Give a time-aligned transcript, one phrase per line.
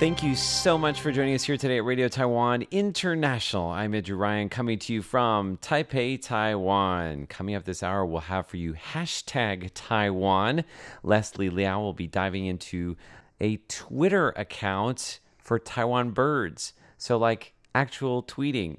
[0.00, 3.70] Thank you so much for joining us here today at Radio Taiwan International.
[3.70, 7.28] I'm Andrew Ryan coming to you from Taipei, Taiwan.
[7.28, 10.64] Coming up this hour, we'll have for you hashtag Taiwan.
[11.04, 12.96] Leslie Liao will be diving into
[13.40, 16.72] a Twitter account for Taiwan birds.
[16.96, 18.76] So, like actual tweeting.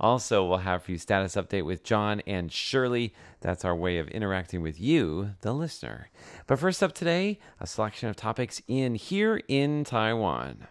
[0.00, 3.14] also, we'll have for you status update with John and Shirley.
[3.40, 6.10] That's our way of interacting with you, the listener.
[6.48, 10.66] But first up today, a selection of topics in here in Taiwan.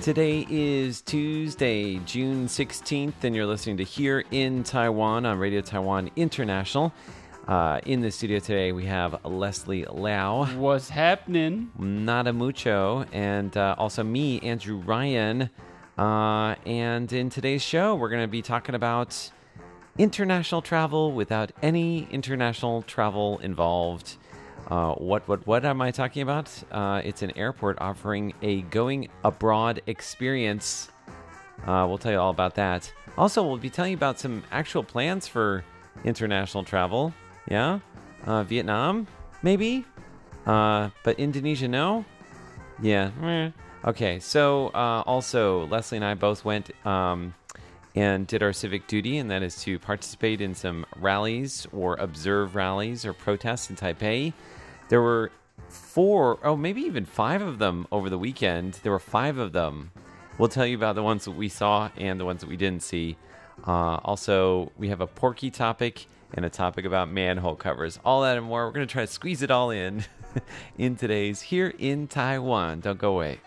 [0.00, 6.10] Today is Tuesday, June 16th, and you're listening to Here in Taiwan on Radio Taiwan
[6.16, 6.94] International.
[7.46, 11.70] Uh, in the studio today, we have Leslie Liao, What's happening?
[11.78, 15.50] Nada Mucho, and uh, also me, Andrew Ryan.
[15.98, 19.30] Uh, and in today's show, we're going to be talking about
[19.98, 24.16] international travel without any international travel involved.
[24.70, 26.48] Uh, what what what am I talking about?
[26.70, 30.90] Uh, it's an airport offering a going abroad experience.
[31.66, 32.92] Uh, we'll tell you all about that.
[33.18, 35.64] Also, we'll be telling you about some actual plans for
[36.04, 37.12] international travel.
[37.48, 37.80] Yeah,
[38.26, 39.08] uh, Vietnam
[39.42, 39.84] maybe,
[40.46, 42.04] uh, but Indonesia no.
[42.80, 43.10] Yeah.
[43.20, 43.50] meh.
[43.84, 44.20] Okay.
[44.20, 46.70] So also, Leslie and I both went.
[46.86, 47.34] Um,
[47.96, 52.54] and did our civic duty, and that is to participate in some rallies or observe
[52.54, 54.32] rallies or protests in Taipei.
[54.90, 55.30] There were
[55.68, 58.80] four, oh, maybe even five of them over the weekend.
[58.82, 59.92] There were five of them.
[60.36, 62.82] We'll tell you about the ones that we saw and the ones that we didn't
[62.82, 63.16] see.
[63.64, 68.00] Uh, also, we have a porky topic and a topic about manhole covers.
[68.04, 68.66] All that and more.
[68.66, 70.04] We're going to try to squeeze it all in
[70.78, 72.80] in today's Here in Taiwan.
[72.80, 73.38] Don't go away.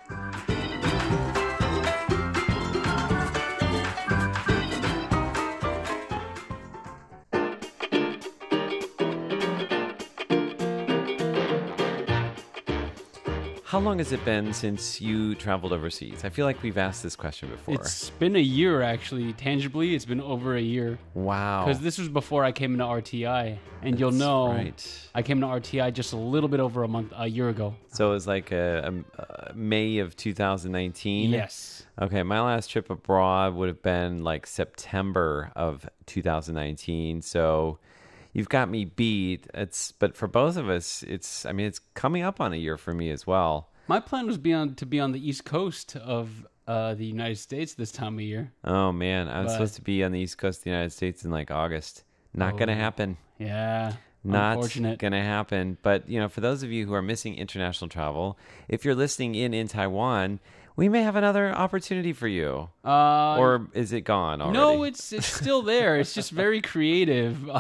[13.74, 16.24] How long has it been since you traveled overseas?
[16.24, 17.74] I feel like we've asked this question before.
[17.74, 19.34] It's been a year actually.
[19.34, 21.00] Tangibly, it's been over a year.
[21.16, 21.66] wow.
[21.66, 25.10] Because this was before I came into RTI, and you'll know right.
[25.16, 27.74] I came into RTI just a little bit over a month, a year ago.
[27.88, 31.32] So it was like a, a- a May of 2019.
[31.32, 31.88] Yes.
[32.00, 37.24] Okay, my last trip abroad would have been like September of 2019.
[37.24, 37.80] So
[38.34, 39.48] you've got me beat.
[39.54, 42.78] It's but for both of us, it's I mean it's coming up on a year
[42.78, 43.70] for me as well.
[43.88, 47.38] My plan was be on, to be on the east coast of uh, the United
[47.38, 48.52] States this time of year.
[48.64, 50.92] Oh man, I was But- supposed to be on the East Coast of the United
[50.92, 52.04] States in like August.
[52.34, 52.76] Not gonna Oh.
[52.76, 53.18] happen.
[53.38, 53.94] Yeah.
[54.24, 54.70] Not
[55.00, 55.78] gonna happen.
[55.84, 58.38] But you know, for those of you who are missing international travel,
[58.70, 60.40] if you're listening in in Taiwan,
[60.76, 62.70] we may have another opportunity for you.
[62.86, 64.58] Uh, or is it gone already?
[64.58, 65.98] no, it's it's still there.
[65.98, 67.50] It's just very creative.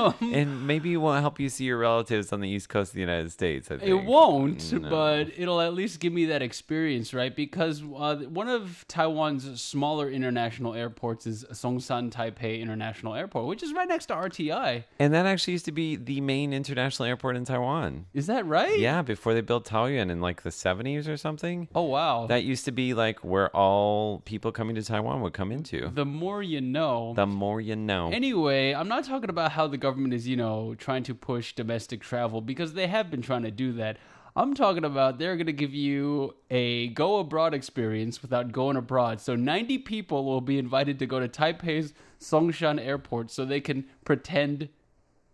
[0.00, 2.94] Um, and maybe it won't help you see your relatives on the east coast of
[2.94, 3.70] the United States.
[3.70, 3.88] I think.
[3.90, 4.88] It won't, No.
[4.88, 7.34] but it'll at least give me that experience, right?
[7.34, 13.72] Because uh, one of Taiwan's smaller international airports is Songshan Taipei International Airport, which is
[13.72, 14.84] right next to RTI.
[14.98, 18.06] And that actually used to be the main international airport in Taiwan.
[18.14, 18.78] Is that right?
[18.78, 21.68] Yeah, before they built Taoyuan in like the 70s or something.
[21.74, 22.26] Oh wow.
[22.26, 25.90] That used to be like where all people coming to Taiwan would come into.
[25.94, 27.14] the more you know.
[27.14, 28.10] The more you know.
[28.10, 32.00] Anyway, I'm not talking about how the government is, you know, trying to push domestic
[32.00, 33.96] travel because they have been trying to do that.
[34.36, 39.20] I'm talking about they're going to give you a go abroad experience without going abroad.
[39.20, 43.86] So 90 people will be invited to go to Taipei's Songshan Airport so they can
[44.04, 44.68] pretend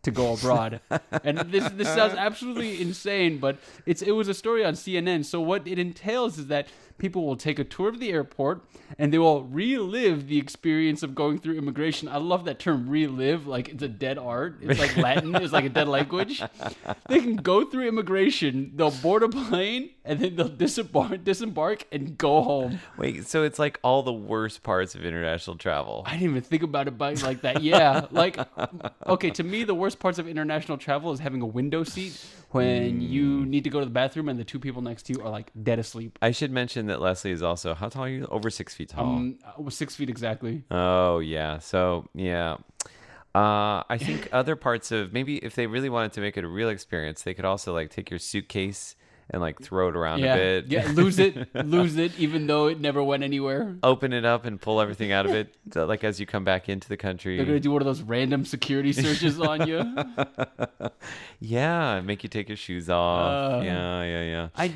[0.07, 0.81] to go abroad.
[1.25, 5.25] and this this sounds absolutely insane, but it's it was a story on CNN.
[5.25, 6.69] So what it entails is that
[6.99, 8.63] people will take a tour of the airport
[8.99, 12.09] and they will relive the experience of going through immigration.
[12.09, 14.59] I love that term relive, like it's a dead art.
[14.63, 16.43] It's like Latin, it's like a dead language.
[17.09, 22.17] They can go through immigration, they'll board a plane, and then they'll disembark disembark and
[22.17, 22.79] go home.
[22.97, 26.03] Wait, so it's like all the worst parts of international travel.
[26.07, 27.63] I didn't even think about it by like that.
[27.63, 28.39] Yeah, like
[29.07, 33.01] okay, to me the worst parts of international travel is having a window seat when
[33.01, 35.31] you need to go to the bathroom and the two people next to you are
[35.31, 36.19] like dead asleep.
[36.23, 38.27] I should mention that Leslie is also, how tall are you?
[38.31, 39.05] Over six feet tall.
[39.05, 40.65] Um, was six feet exactly.
[40.71, 41.59] Oh yeah.
[41.59, 42.57] So yeah.
[43.35, 46.49] Uh, I think other parts of maybe if they really wanted to make it a
[46.49, 48.97] real experience, they could also like take your suitcase
[49.31, 50.67] and like throw it around yeah, a bit.
[50.71, 53.77] yeah, lose it, lose it, even though it never went anywhere.
[53.83, 56.69] Open it up and pull everything out of it, so, like as you come back
[56.69, 57.37] into the country.
[57.37, 59.83] They're gonna do one of those random security searches on you.
[61.41, 63.61] Yeah, make you take your shoes off.
[63.61, 64.49] Uh, yeah, yeah, yeah.
[64.57, 64.73] I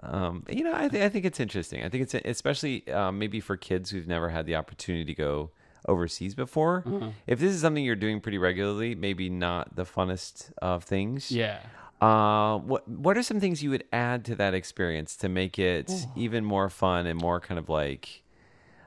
[0.00, 1.82] Um, you know, I, th- I think it's interesting.
[1.82, 5.50] I think it's especially um, maybe for kids who've never had the opportunity to go
[5.88, 6.84] overseas before.
[6.86, 7.08] Uh-huh.
[7.26, 11.30] If this is something you're doing pretty regularly, maybe not the funnest of things.
[11.30, 11.60] yeah.
[12.00, 15.90] Uh, what what are some things you would add to that experience to make it
[16.16, 18.22] even more fun and more kind of like,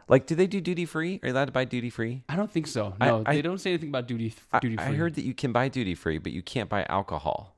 [0.08, 1.20] like, do they do duty free?
[1.24, 2.24] Are you allowed to buy duty free?
[2.30, 2.94] I don't think so.
[3.00, 4.86] No, I- they don't say anything about duty I- duty free.
[4.86, 7.56] I heard that you can buy duty free, but you can't buy alcohol.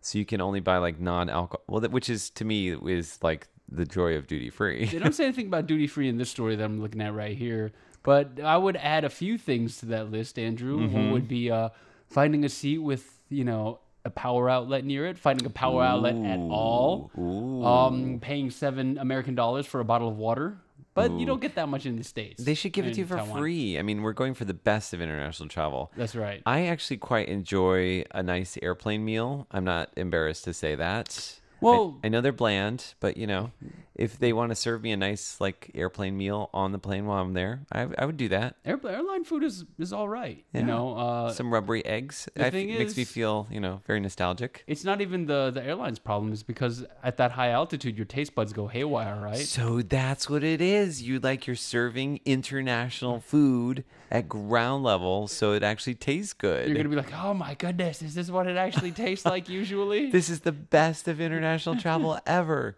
[0.00, 1.62] So you can only buy like non-alcohol.
[1.68, 4.86] Well, that, which is to me is like the joy of duty free.
[4.86, 7.36] they don't say anything about duty free in this story that I'm looking at right
[7.36, 7.72] here.
[8.02, 10.78] But I would add a few things to that list, Andrew.
[10.80, 10.92] Mm-hmm.
[10.92, 11.68] One would be uh,
[12.08, 16.16] finding a seat with you know a power outlet near it, finding a power outlet
[16.16, 17.64] at all, Ooh.
[17.64, 20.58] um, paying seven American dollars for a bottle of water.
[20.94, 22.44] But you don't get that much in the states.
[22.44, 23.38] They should give it to you for Taiwan.
[23.38, 23.78] free.
[23.78, 25.90] I mean, we're going for the best of international travel.
[25.96, 26.42] That's right.
[26.44, 29.46] I actually quite enjoy a nice airplane meal.
[29.50, 31.38] I'm not embarrassed to say that.
[31.62, 33.52] Well- I, I know they're bland, but you know,
[33.94, 37.22] if they want to serve me a nice like airplane meal on the plane while
[37.22, 38.56] I'm there, I, I would do that.
[38.64, 40.44] Air, airline food is is all right.
[40.52, 40.60] Yeah.
[40.60, 42.28] You know, uh, Some rubbery eggs.
[42.34, 44.64] the I- thing makes me feel you know very nostalgic.
[44.66, 46.32] it's not even the the airline's problem.
[46.32, 49.36] Is because at that high altitude, your taste buds go haywire, right?
[49.36, 51.02] So that's what it is.
[51.02, 56.66] You like you're serving international food at ground level, so it actually tastes good.
[56.66, 60.10] You're gonna be like, oh my goodness, is this what it actually tastes like usually?
[60.10, 62.76] this is the best of international travel ever.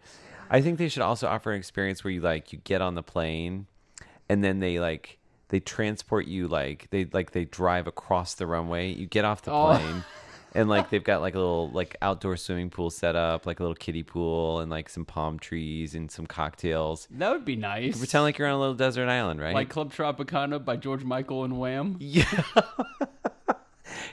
[0.51, 3.03] I think they should also offer an experience where you like you get on the
[3.03, 3.67] plane
[4.29, 5.19] and then they like
[5.49, 8.93] they transport you like they like they drive across the runway.
[8.93, 9.77] You get off the Oh.
[9.77, 10.05] plane
[10.55, 13.63] and like they've got like a little like outdoor swimming pool set up, like a
[13.63, 17.09] little kiddie pool and like some palm trees and some cocktails.
[17.11, 17.99] that would be nice.
[17.99, 19.55] Pretend like you're on a little desert island, right?
[19.55, 21.97] like Club Tropicana by George Michael and Wham.
[22.01, 22.25] Yeah.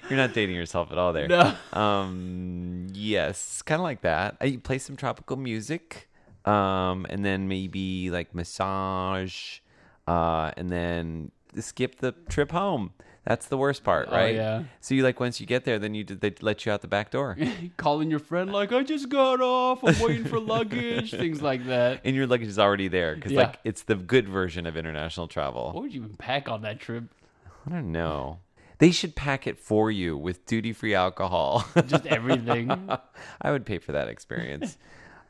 [0.10, 1.28] You're not dating yourself at all there.
[1.30, 1.54] No.
[1.72, 4.36] Um yes, kind of like that.
[4.42, 6.10] Uh, You play some tropical music
[6.46, 9.60] um and then maybe like massage
[10.08, 12.92] uh and then skip the trip home.
[13.24, 14.34] That's the worst part, Oh, right?
[14.34, 14.64] yeah.
[14.80, 17.12] So you like once you get there then you they let you out the back
[17.12, 17.38] door.
[17.78, 19.84] Calling your friend like, I just got off.
[19.84, 21.12] I'm waiting for luggage.
[21.24, 22.02] Things like that.
[22.04, 23.42] and your luggage is already there cuz Yeah.
[23.42, 25.72] like it's the good version of international travel.
[25.74, 27.04] What would you even pack on that trip?
[27.68, 28.40] I don't know.
[28.80, 31.64] They should pack it for you with duty-free alcohol.
[31.86, 32.72] Just everything.
[33.42, 34.80] I would pay for that experience.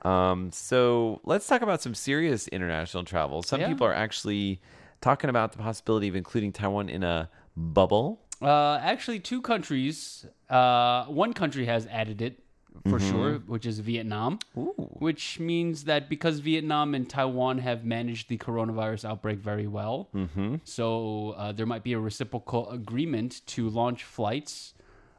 [0.04, 3.44] Um, so let's talk about some serious international travel.
[3.44, 3.68] Some Yeah.
[3.70, 4.60] people are actually
[5.02, 8.20] talking about the possibility of including Taiwan in a bubble.
[8.42, 10.26] Uh, actually, two countries.
[10.50, 12.40] Uh, one country has added it
[12.88, 13.10] for Mm-hmm.
[13.12, 14.40] sure, which is Vietnam.
[14.56, 20.56] Which means that because Vietnam and Taiwan have managed the coronavirus outbreak very well, Mm-hmm.
[20.64, 24.74] so uh, there might be a reciprocal agreement to launch flights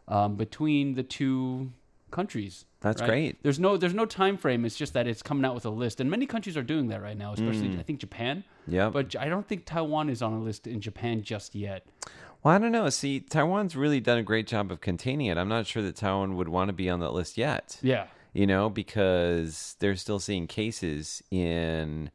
[0.08, 1.70] um, between the two
[2.10, 2.64] countries.
[2.82, 3.08] That's right?
[3.08, 3.42] great.
[3.42, 4.64] There's no there's no time frame.
[4.64, 7.00] It's just that it's coming out with a list, and many countries are doing that
[7.00, 7.32] right now.
[7.32, 7.78] Especially mm.
[7.78, 8.44] I think Japan.
[8.66, 11.84] Yeah, But I don't think Taiwan is on a list in Japan just yet.
[12.42, 12.88] Well, I don't know.
[12.90, 15.38] See, Taiwan's really done a great job of containing it.
[15.38, 17.78] I'm not sure that Taiwan would want to be on that list yet.
[17.82, 18.06] Yeah.
[18.32, 22.10] you know, because they're still seeing cases in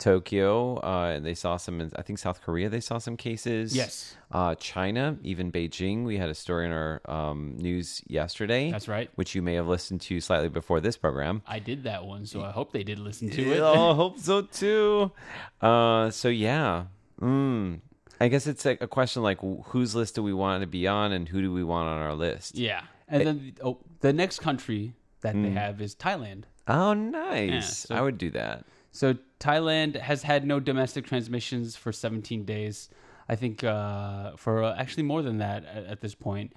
[0.00, 0.76] Tokyo.
[0.78, 2.68] Uh, they saw some in, I think, South Korea.
[2.68, 3.76] They saw some cases.
[3.76, 4.16] Yes.
[4.32, 6.04] Uh, China, even Beijing.
[6.04, 8.70] We had a story in our um, news yesterday.
[8.72, 9.10] That's right.
[9.14, 11.42] Which you may have listened to slightly before this program.
[11.46, 13.62] I did that one, so I hope they did listen to it.
[13.62, 15.12] I hope so too.
[15.60, 16.84] Uh, so yeah.
[17.20, 17.80] Mm.
[18.20, 21.12] I guess it's like a question like whose list do we want to be on
[21.12, 22.56] and who do we want on our list?
[22.56, 22.82] Yeah.
[23.08, 25.42] And then oh, the next country that Mm.
[25.42, 26.44] they have is Thailand.
[26.68, 27.78] Oh, nice.
[27.88, 28.64] so- I would do that.
[28.92, 32.88] So Thailand has had no domestic transmissions for 17 days.
[33.28, 36.52] I think uh, for uh, actually more than that at, at this point.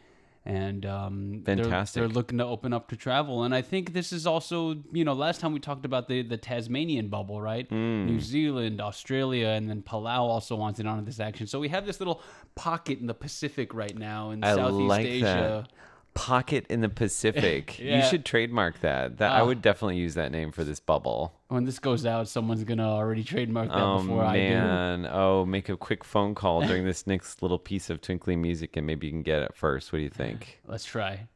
[0.45, 2.01] And um, they're- Fantastic.
[2.01, 5.13] They're, looking to open up to travel, and I think this is also, you know,
[5.13, 7.65] last time we talked about the the Tasmanian bubble, right?
[7.69, 8.05] Hmm.
[8.07, 11.47] New Zealand, Australia, and then Palau also wants in on this action.
[11.47, 12.21] So we have this little
[12.55, 15.65] pocket in the Pacific right now in I Southeast like Asia.
[15.65, 15.71] that.
[16.13, 17.79] Pocket in the Pacific.
[17.83, 19.17] You should trademark that.
[19.17, 19.45] That I Ah.
[19.45, 21.33] would definitely use that name for this bubble.
[21.47, 24.49] When this goes out, someone's gonna already trademark that Oh before I do.
[24.49, 25.07] man.
[25.11, 28.85] Oh, make a quick phone call during this next little piece of twinkly music and
[28.87, 29.91] maybe you can get it first.
[29.91, 30.59] What do you think?
[30.67, 31.27] Let's try.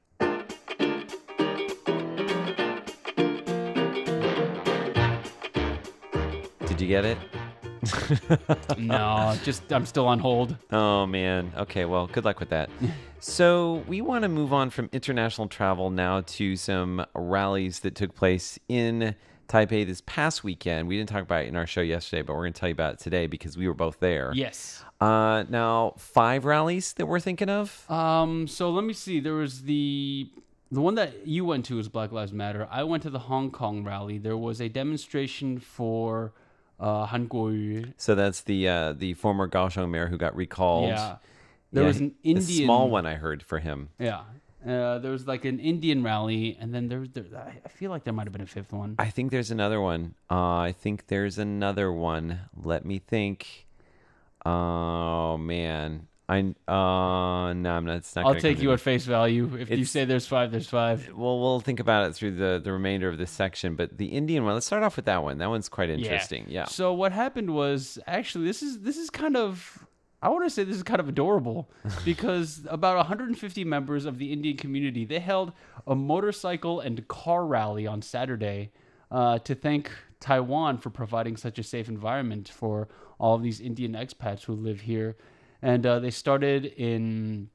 [6.68, 7.18] Did you get it?
[8.78, 10.56] no, just I'm still on hold.
[10.72, 11.52] Oh man.
[11.58, 12.70] Okay, well, good luck with that.
[13.20, 18.16] so, we want to move on from international travel now to some rallies that took
[18.16, 19.16] place in
[19.48, 20.88] Taipei this past weekend.
[20.88, 22.74] We didn't talk about it in our show yesterday, but we're going to tell you
[22.74, 24.32] about it today because we were both there.
[24.34, 24.84] Yes.
[25.00, 27.90] Uh, now, five rallies that we're thinking of.
[27.90, 28.48] Um.
[28.48, 29.20] So let me see.
[29.20, 30.30] There was the
[30.72, 32.68] the one that you went to was Black Lives Matter.
[32.70, 34.18] I went to the Hong Kong rally.
[34.18, 36.34] There was a demonstration for
[36.80, 37.94] uh, Han Kuo-yu.
[37.98, 40.90] So that's the uh, the former Kaohsiung mayor who got recalled.
[40.90, 41.18] Yeah.
[41.72, 43.90] There Yeah, was an a Indian small one I heard for him.
[44.00, 44.22] Yeah.
[44.66, 47.10] Uh, there was like an Indian rally, and then there was.
[47.10, 48.96] There, I I feel like there might have been a fifth one.
[49.00, 50.16] I think there's another one.
[50.30, 52.40] Uh, I think there's another one.
[52.56, 53.68] Let me think.
[54.46, 57.96] Oh man, I uh no, I'm not.
[57.98, 59.46] It's not I'll gonna take come you to at face value.
[59.58, 61.10] If you It's- say there's five, there's five.
[61.16, 63.76] Well, we'll think about it through the the remainder of this section.
[63.76, 64.54] But the Indian one.
[64.54, 65.38] Let's start off with that one.
[65.38, 66.46] That one's quite interesting.
[66.50, 66.66] Yeah.
[66.66, 69.86] So what happened was actually this is this is kind of
[70.22, 71.70] I want to say this is kind of adorable
[72.04, 75.54] because about 150 members of the Indian community they held
[75.86, 78.72] a motorcycle and car rally on Saturday
[79.12, 83.94] uh, to thank Taiwan for providing such a safe environment for all of these Indian
[83.94, 85.16] expats who live here,
[85.62, 87.50] and uh, they started in.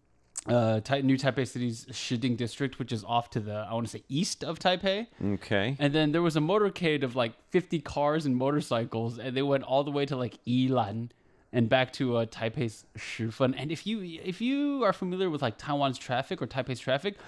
[0.45, 4.03] Uh, New Taipei City's Shiding district, which is off to the I want to say
[4.09, 5.77] east of Taipei, Okay.
[5.79, 9.63] and then there was a motorcade of like 50 cars and motorcycles, and they went
[9.63, 11.11] all the way to like Yilan
[11.53, 13.55] and back to uh, Taipei's Shifen.
[13.57, 17.19] And if you if you are familiar with like Taiwan's traffic or Taipei's traffic,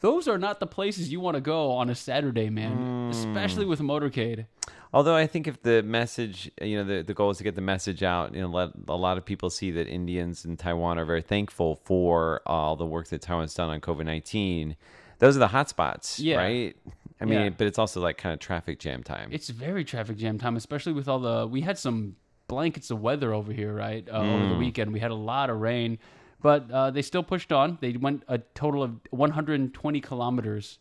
[0.00, 3.10] those are not the places you want to go on a Saturday, man.
[3.10, 4.46] Especially with a motorcade.
[4.94, 7.60] Although I think if the message, you know, the, the goal is to get the
[7.60, 11.04] message out, you know, let a lot of people see that Indians in Taiwan are
[11.04, 14.76] very thankful for all the work that Taiwan's done on COVID 19.
[15.18, 16.36] Those are the hot spots, Yeah.
[16.36, 16.76] right?
[17.20, 17.48] I mean, Yeah.
[17.50, 19.30] but it's also like kind of traffic jam time.
[19.32, 21.46] It's very traffic jam time, especially with all the.
[21.46, 24.06] We had some blankets of weather over here, right?
[24.08, 25.98] Uh, Over the weekend, we had a lot of rain,
[26.40, 27.78] but uh, they still pushed on.
[27.80, 30.78] They went a total of 120 kilometers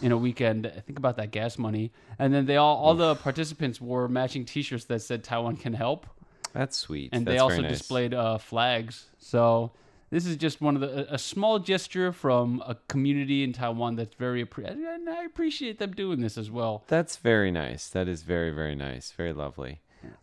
[0.00, 0.70] in a weekend.
[0.86, 4.84] Think about that gas money, and then they all all the participants wore matching T-shirts
[4.86, 6.06] that said "Taiwan can help,"
[6.52, 7.10] That's sweet.
[7.12, 7.78] and That's they also nice.
[7.78, 9.06] displayed uh, flags.
[9.18, 9.72] So.
[10.10, 13.96] This is just one of the a, a small gesture from a community in Taiwan
[13.96, 16.84] that's very and I appreciate them doing this as well.
[16.86, 17.88] That's very nice.
[17.88, 19.10] That is very, very nice.
[19.10, 19.80] Very lovely.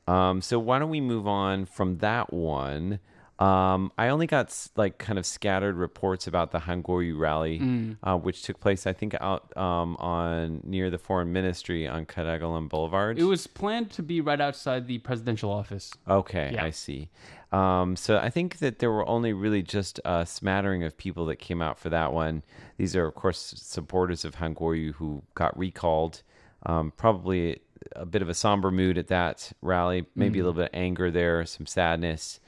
[0.08, 3.00] Um, so why don't we move on from that one?
[3.42, 7.98] Um, I only got like kind of scattered reports about the Han Kuo-yu rally, Mm.
[8.04, 12.70] uh, which took place, I think, out um, on near the foreign ministry on Ketagalan
[12.70, 13.18] Boulevard.
[13.18, 15.92] It was planned to be right outside the presidential office.
[16.08, 16.64] Okay, Yeah.
[16.66, 17.10] I see.
[17.52, 21.38] Um, so I think that there were only really just a smattering of people that
[21.38, 22.44] came out for that one.
[22.78, 26.22] These are, of course, supporters of Han Kuo-yu who got recalled.
[26.66, 27.60] Um, probably
[27.96, 30.42] a bit of a somber mood at that rally, maybe Mm.
[30.42, 32.40] a little bit of anger there, some sadness.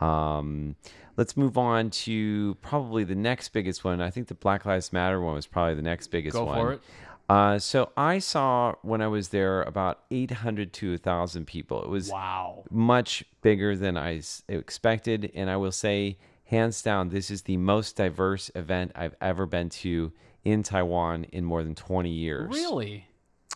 [0.00, 0.76] Um,
[1.16, 4.00] let's move on to probably the next biggest one.
[4.00, 6.58] I think the Black Lives Matter one was probably the next biggest Go one.
[6.58, 6.80] for it.
[7.28, 11.80] Uh, so I saw when I was there about 800 to 1,000 people.
[11.82, 12.64] It was Wow.
[12.70, 15.30] much bigger than I expected.
[15.34, 19.68] And I will say, hands down, this is the most diverse event I've ever been
[19.68, 20.10] to
[20.44, 22.50] in Taiwan in more than 20 years.
[22.52, 23.06] Really?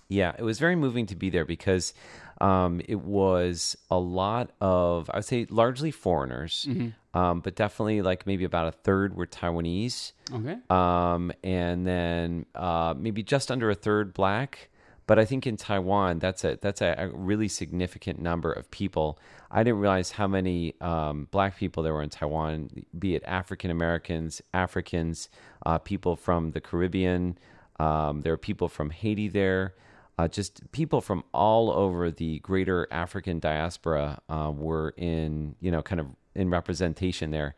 [0.08, 1.94] Yeah, it was very moving to be there because
[2.40, 6.66] um, it was a lot of, I would say, largely foreigners,
[7.14, 10.56] um, but definitely like maybe about a third were Taiwanese Okay.
[10.70, 14.68] um, and then uh, maybe just under a third black.
[15.06, 19.18] But I think in Taiwan, that's a that's a, a really significant number of people.
[19.50, 23.70] I didn't realize how many um, black people there were in Taiwan, be it African
[23.70, 25.28] Americans, Africans,
[25.66, 27.36] uh, people from the Caribbean.
[27.78, 29.74] Um, there are people from Haiti there.
[30.16, 35.82] Uh, just people from all over the greater African diaspora uh, were in, you know,
[35.82, 37.56] kind of in representation there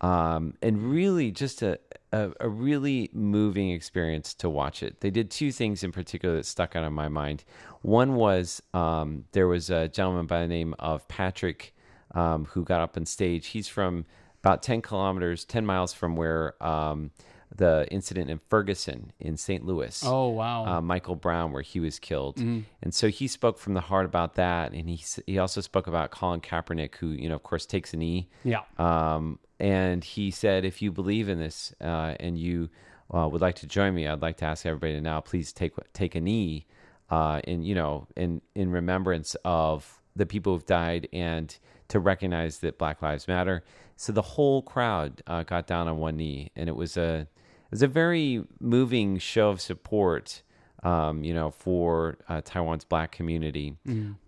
[0.00, 1.78] um, and really just a,
[2.12, 5.00] a, a really moving experience to watch it.
[5.00, 7.44] They did two things in particular that stuck out in my mind.
[7.82, 11.74] One was um, there was a gentleman by the name of Patrick
[12.14, 13.48] um, who got up on stage.
[13.48, 14.04] He's from
[14.42, 17.10] about 10 kilometers, 10 miles from where um,
[17.54, 19.64] the incident in Ferguson in St.
[19.64, 20.66] Louis Oh wow.
[20.66, 22.36] uh, Michael Brown, where he was killed.
[22.38, 22.64] And
[22.94, 26.40] so he spoke from the heart about that, and he he also spoke about Colin
[26.40, 28.28] Kaepernick, who you know, of course, takes a knee.
[28.44, 28.62] yeah.
[28.78, 32.68] Um, and he said, if you believe in this uh, and you
[33.12, 35.72] uh, would like to join me, I'd like to ask everybody to now please take
[35.94, 36.66] take a knee,
[37.10, 41.56] uh, in you know, in in remembrance of the people who've died and
[41.88, 43.64] to recognize that Black Lives Matter.
[43.96, 47.26] So the whole crowd uh, got down on one knee, and it was a
[47.70, 50.42] was a very moving show of support
[50.82, 53.76] um, you know, for uh, Taiwan's black community,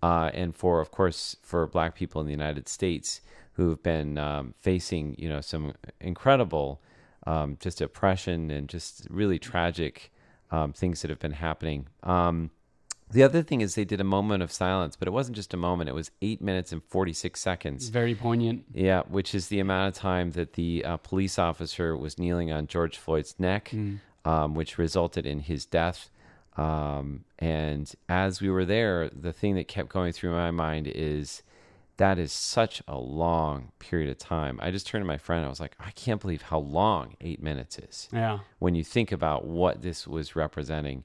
[0.03, 3.21] uh, and for, of course, for black people in the United States
[3.53, 6.81] who've been um, facing, you know, some incredible
[7.27, 10.11] um, just oppression and just really tragic
[10.51, 11.87] um, things that have been happening.
[12.03, 12.51] Um,
[13.11, 15.57] the other thing is they did a moment of silence, but it wasn't just a
[15.57, 17.89] moment; it was eight minutes and forty-six seconds.
[17.89, 18.65] Very poignant.
[18.73, 22.67] Yeah, which is the amount of time that the uh, police officer was kneeling on
[22.67, 23.73] George Floyd's neck,
[24.25, 26.09] um, which resulted in his death.
[26.57, 31.43] Um, and as we were there, the thing that kept going through my mind is
[31.97, 34.59] that is such a long period of time.
[34.61, 35.45] I just turned to my friend.
[35.45, 38.39] I was like, I can't believe how long eight minutes is Yeah.
[38.59, 41.03] when you think about what this was representing.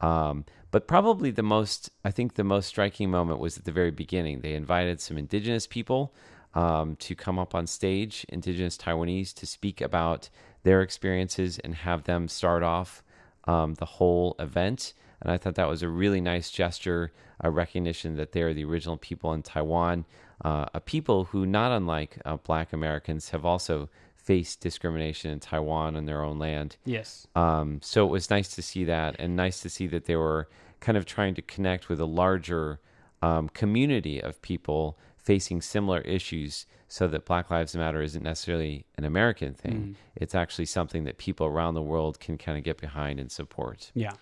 [0.00, 3.90] Um, but probably the most, I think the most striking moment was at the very
[3.90, 4.40] beginning.
[4.40, 6.12] They invited some indigenous people
[6.54, 10.28] um, to come up on stage, indigenous Taiwanese, to speak about
[10.62, 13.02] their experiences and have them start off
[13.44, 14.94] um, the whole event.
[15.20, 18.96] And I thought that was a really nice gesture, a recognition that they're the original
[18.96, 20.04] people in Taiwan,
[20.44, 23.88] uh, a people who, not unlike uh, Black Americans, have also
[24.24, 26.76] faced discrimination in Taiwan on their own land.
[26.84, 27.26] Yes.
[27.34, 30.48] Um, so it was nice to see that, and nice to see that they were
[30.80, 32.80] kind of trying to connect with a larger
[33.22, 39.04] um, community of people facing similar issues, so that Black Lives Matter isn't necessarily an
[39.04, 39.96] American thing.
[40.16, 43.92] It's actually something that people around the world can kind of get behind and support.
[43.94, 44.12] Yeah.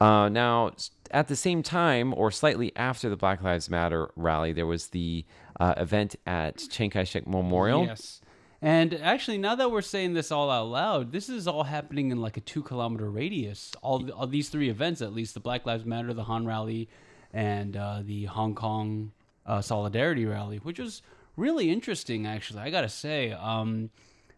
[0.00, 0.72] Uh, now,
[1.12, 5.24] at the same time, or slightly after the Black Lives Matter rally, there was the
[5.60, 7.86] uh, event at Chiang Kai shek Memorial.
[7.86, 8.20] Yes.
[8.64, 12.20] And actually, now that we're saying this all out loud, this is all happening in
[12.20, 13.72] like a two kilometer radius.
[13.82, 16.88] All, the, all these three events, at least the Black Lives Matter, the Han Rally,
[17.32, 19.10] and uh, the Hong Kong
[19.46, 21.02] uh, Solidarity Rally, which was
[21.36, 22.60] really interesting, actually.
[22.60, 23.90] I gotta say, um,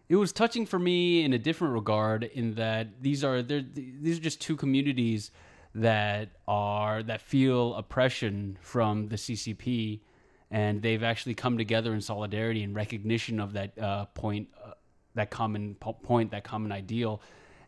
[0.09, 4.23] it was touching for me in a different regard, in that these are these are
[4.23, 5.33] just two communities
[5.75, 10.01] that are that feel oppression from the CCP
[10.55, 14.71] and they've actually come together in solidarity and recognition of that uh, point, uh,
[15.17, 17.21] that common po- point, that common ideal.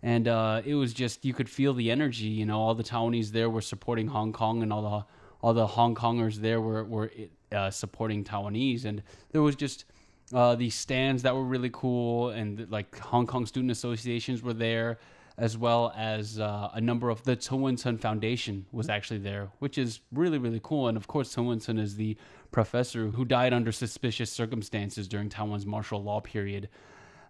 [0.05, 2.27] And uh, it was just you could feel the energy.
[2.27, 5.05] You know, all the Taiwanese there were supporting Hong Kong, and all the
[5.43, 7.11] all the Hong Kongers there were were
[7.51, 9.03] uh, supporting Taiwanese, and
[9.33, 9.85] there was just
[10.33, 15.01] uh, these stands that were really cool, and like Hong Kong student associations were there,
[15.39, 19.79] as well as uh, a number of the Wen Sun Foundation was actually there, which
[19.79, 20.89] is really really cool.
[20.89, 22.17] And of course, Wen Sun is the
[22.51, 26.69] professor who died under suspicious circumstances during Taiwan's martial law period.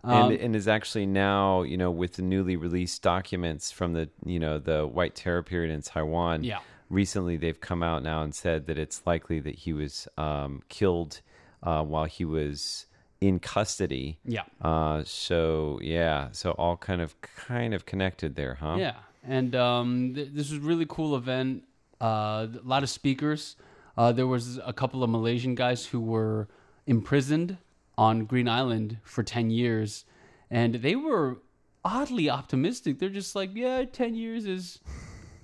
[0.04, 4.38] and, and is actually now, you know, with the newly released documents from the, you
[4.38, 6.44] know, the White Terror period in Taiwan.
[6.44, 6.60] Yeah.
[6.88, 11.20] Recently, they've come out now and said that it's likely that he was um, killed
[11.64, 12.86] uh, while he was
[13.20, 14.18] in custody.
[14.24, 14.42] Yeah.
[14.60, 18.76] Uh, so yeah, so all kind of kind of connected there, huh?
[18.78, 21.62] Yeah, and um, th- this was a really cool event.
[22.00, 23.56] Uh, a lot of speakers.
[23.96, 26.48] Uh, there was a couple of Malaysian guys who were
[26.86, 27.56] imprisoned
[27.96, 30.04] on Green Island for ten years,
[30.50, 31.38] and they were
[31.84, 32.98] oddly optimistic.
[32.98, 34.80] They're just like, yeah, ten years is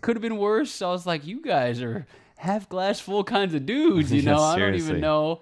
[0.03, 0.83] could have been worse.
[0.83, 2.07] I was like, you guys are
[2.37, 4.13] half glass full kinds of dudes.
[4.13, 5.41] You Yeah, know, I don't even know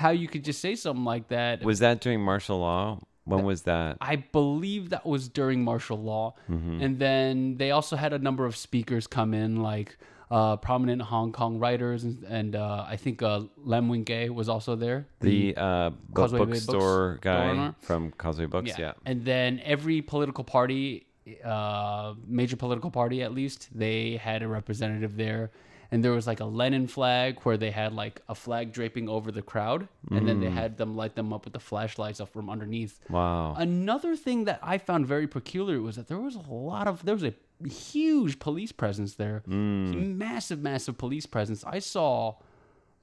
[0.00, 1.62] how you could just say something like that.
[1.62, 2.98] Was that during martial law?
[3.24, 3.98] When was that?
[4.00, 6.34] I believe that was during martial law.
[6.48, 9.98] And then they also had a number of speakers come in, like
[10.30, 14.74] uh, prominent Hong Kong writers, and, and uh, I think uh, Lam Wing-kee was also
[14.76, 15.06] there.
[15.20, 17.74] The uh, book Causeway Bay bookstore Books guy owner?
[17.80, 18.92] from Causeway Books, yeah.
[19.04, 21.06] And then every political party,
[21.44, 25.50] uh, major political party at least, they had a representative there.
[25.92, 29.32] And there was like a Lenin flag where they had like a flag draping over
[29.32, 32.48] the crowd, and then they had them light them up with the flashlights up from
[32.48, 33.00] underneath.
[33.08, 33.54] Wow.
[33.56, 37.14] Another thing that I found very peculiar was that there was a lot of there
[37.14, 37.34] was a
[37.68, 41.64] huge police presence there, massive, massive police presence.
[41.64, 42.36] I saw,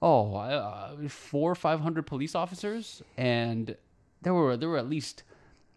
[0.02, 3.76] oh, uh, four or five hundred police officers, and
[4.22, 5.24] there were there were at least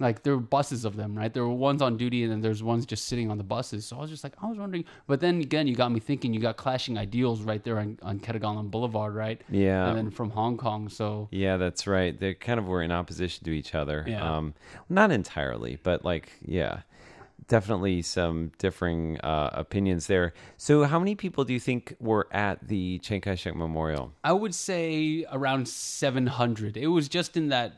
[0.00, 1.32] like there were buses of them, right?
[1.32, 3.84] There were ones on duty, and then there's ones just sitting on the buses.
[3.86, 4.84] So I was just like, I was wondering.
[5.06, 6.32] But then again, you got me thinking.
[6.32, 9.40] You got clashing ideals right there on, on Ketagalan Boulevard, right?
[9.50, 9.88] Yeah.
[9.88, 10.88] and then from Hong Kong.
[10.88, 12.18] So Yeah, that's right.
[12.18, 14.04] They kind of were in opposition to each other.
[14.06, 14.36] Yeah.
[14.36, 14.54] Um,
[14.88, 16.80] not entirely, but like, yeah,
[17.50, 20.32] definitely some differing uh, opinions there.
[20.56, 24.12] So, how many people do you think were at the Chiang Kai shek Memorial?
[24.24, 26.78] I would say around 700.
[26.78, 27.74] It was just in that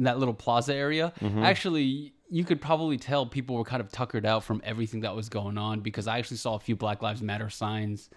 [0.00, 1.12] in that little plaza area.
[1.22, 5.28] Actually, you could probably tell people were kind of tuckered out from everything that was
[5.28, 8.08] going on because I actually saw a few Black Lives Matter signs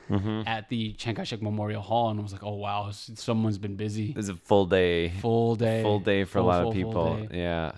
[0.48, 4.12] at the Chiang Kai-shek Memorial Hall, and I was like, "Oh wow, someone's been busy."
[4.12, 5.10] It was a full day.
[5.20, 7.28] Full day, Full day for a lot full, of people.
[7.32, 7.74] Yeah.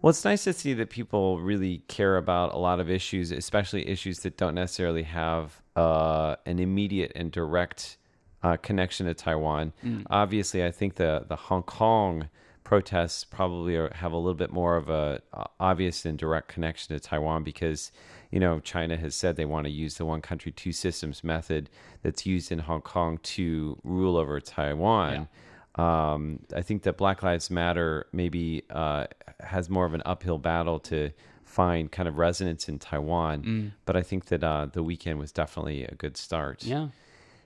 [0.00, 3.88] Well, it's nice to see that people really care about a lot of issues, especially
[3.88, 7.98] issues that don't necessarily have uh, an immediate and direct
[8.42, 9.72] uh, connection to Taiwan.
[10.10, 12.28] Obviously, I think the the Hong Kong
[12.72, 16.96] protests probably are, have a little bit more of a uh, obvious and direct connection
[16.96, 17.92] to Taiwan because
[18.30, 21.68] you know China has said they want to use the one country two systems method
[22.02, 25.28] that's used in Hong Kong to rule over Taiwan.
[25.74, 29.04] Um, I think that Black Lives Matter maybe uh,
[29.40, 31.10] has more of an uphill battle to
[31.44, 33.42] find kind of resonance in Taiwan,
[33.84, 36.64] but I think that uh, the weekend was definitely a good start.
[36.64, 36.88] Yeah.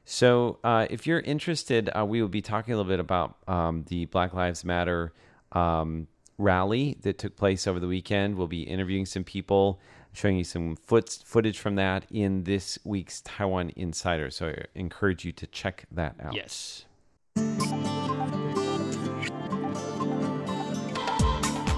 [0.08, 3.84] So, uh, if you're interested, uh, we will be talking a little bit about um,
[3.88, 5.12] the Black Lives Matter
[5.50, 6.06] um,
[6.38, 8.36] rally that took place over the weekend.
[8.36, 9.80] We'll be interviewing some people,
[10.12, 14.30] showing you some foot- footage from that in this week's Taiwan Insider.
[14.30, 16.34] So, I encourage you to check that out.
[16.34, 16.84] Yes.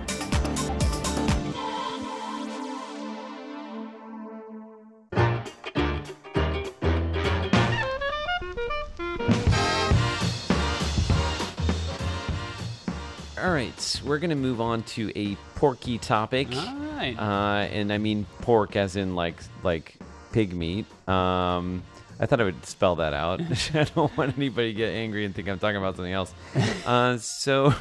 [13.76, 16.48] right, we're going to move on to a porky topic.
[16.54, 17.16] All right.
[17.18, 19.96] Uh, and I mean pork as in like like
[20.32, 20.86] pig meat.
[21.08, 21.82] Um,
[22.18, 23.40] I thought I would spell that out.
[23.74, 26.34] I don't want anybody to get angry and think I'm talking about something else.
[26.86, 27.74] Uh, so,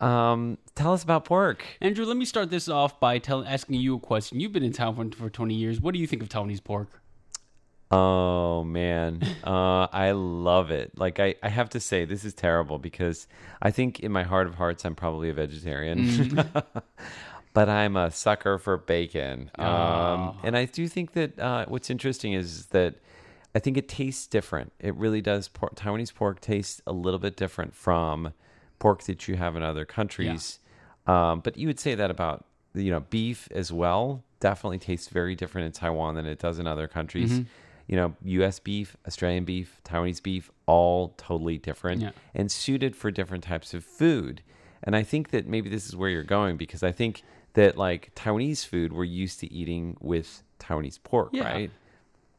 [0.00, 1.62] um, tell us about pork.
[1.82, 4.40] Andrew, let me start this off by tell, asking you a question.
[4.40, 5.82] You've been in town for for 20 years.
[5.82, 6.88] What do you think of Taiwanese pork?
[7.94, 10.98] Oh man, uh, I love it.
[10.98, 13.26] Like I, I have to say, this is terrible because
[13.62, 16.44] I think in my heart of hearts, I'm probably a vegetarian,
[17.52, 19.50] but I'm a sucker for bacon.
[19.58, 22.96] Um, and I do think that uh, what's interesting is that
[23.54, 24.72] I think it tastes different.
[24.80, 25.46] It really does.
[25.48, 28.32] Por- Taiwanese pork tastes a little bit different from
[28.80, 30.58] pork that you have in other countries.
[31.06, 34.24] Um, but you would say that about you know beef as well.
[34.40, 37.40] Definitely tastes very different in Taiwan than it does in other countries.
[37.86, 38.58] You know, U.S.
[38.58, 42.10] beef, Australian beef, Taiwanese beef, all totally different Yeah.
[42.34, 44.42] and suited for different types of food.
[44.82, 47.22] And I think that maybe this is where you're going because I think
[47.54, 51.44] that like Taiwanese food, we're used to eating with Taiwanese pork, Yeah.
[51.44, 51.70] right?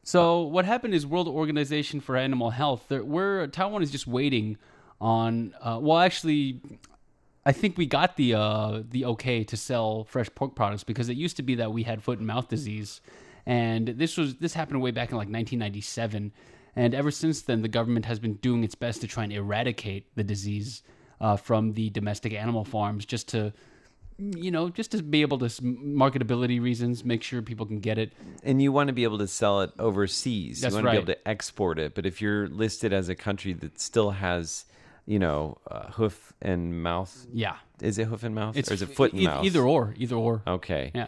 [0.02, 2.90] So what happened is World Organization for Animal Health.
[2.90, 4.56] We're Taiwan is just waiting
[5.00, 5.54] on.
[5.60, 6.60] Uh, well, actually,
[7.44, 11.16] I think we got the uh, the okay to sell fresh pork products because it
[11.16, 13.00] used to be that we had foot and mouth disease,
[13.46, 16.32] and this was this happened way back in like 1997,
[16.74, 20.14] and ever since then the government has been doing its best to try and eradicate
[20.16, 20.82] the disease
[21.20, 23.52] uh, from the domestic animal farms, just to
[24.18, 28.14] you know just to be able to marketability reasons make sure people can get it
[28.42, 30.62] And you want to be able to sell it overseas.
[30.62, 31.94] That's you want to be able to export it.
[31.94, 34.64] But if you're listed as a country that still has,
[35.04, 38.82] you know, uh, hoof and mouth, yeah is it hoof and mouth It's or is
[38.82, 39.44] it foot and e- mouth?
[39.44, 40.42] Either or, either or.
[40.46, 40.92] Okay.
[40.94, 41.06] Yeah.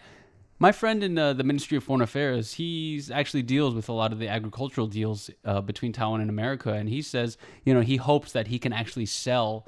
[0.61, 4.12] My friend in uh, the Ministry of Foreign Affairs, he's actually deals with a lot
[4.12, 7.97] of the agricultural deals uh, between Taiwan and America, and he says, you know, he
[7.97, 9.66] hopes that he can actually sell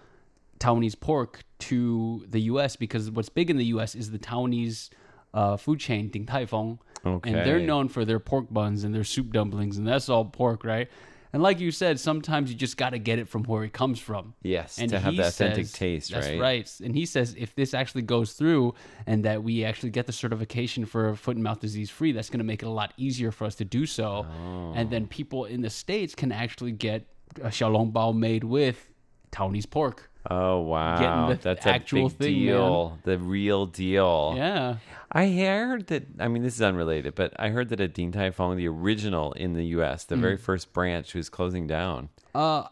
[0.58, 2.74] Taiwanese pork to the U.S.
[2.74, 3.94] because what's big in the U.S.
[3.94, 4.90] is the Taiwanese
[5.32, 6.80] uh, food chain Din Tai Fung,
[7.24, 10.64] and they're known for their pork buns and their soup dumplings, and that's all pork,
[10.64, 10.88] right?
[11.32, 14.00] And like you said, sometimes you just got to get it from where it comes
[14.00, 14.34] from.
[14.42, 16.40] Yes, and to have he the authentic says- taste, that's right?
[16.40, 16.80] right.
[16.82, 18.74] And he says if this actually goes through
[19.06, 22.38] and that we actually get the certification for foot and mouth disease free, that's going
[22.38, 24.26] to make it a lot easier for us to do so.
[24.28, 24.72] Oh.
[24.74, 28.88] And then people in the states can actually get a xiaolongbao made with
[29.30, 30.09] Taiwanese pork.
[30.28, 32.98] Oh wow, Getting the that's actual a big thing, deal.
[33.04, 34.34] The real deal.
[34.36, 34.76] Yeah.
[35.12, 36.04] I heard that.
[36.20, 39.54] I mean, this is unrelated, but I heard that a Tai Fung, the original in
[39.54, 40.20] the U.S., the Mm.
[40.20, 42.10] very first branch, was closing down.
[42.34, 42.64] Uh,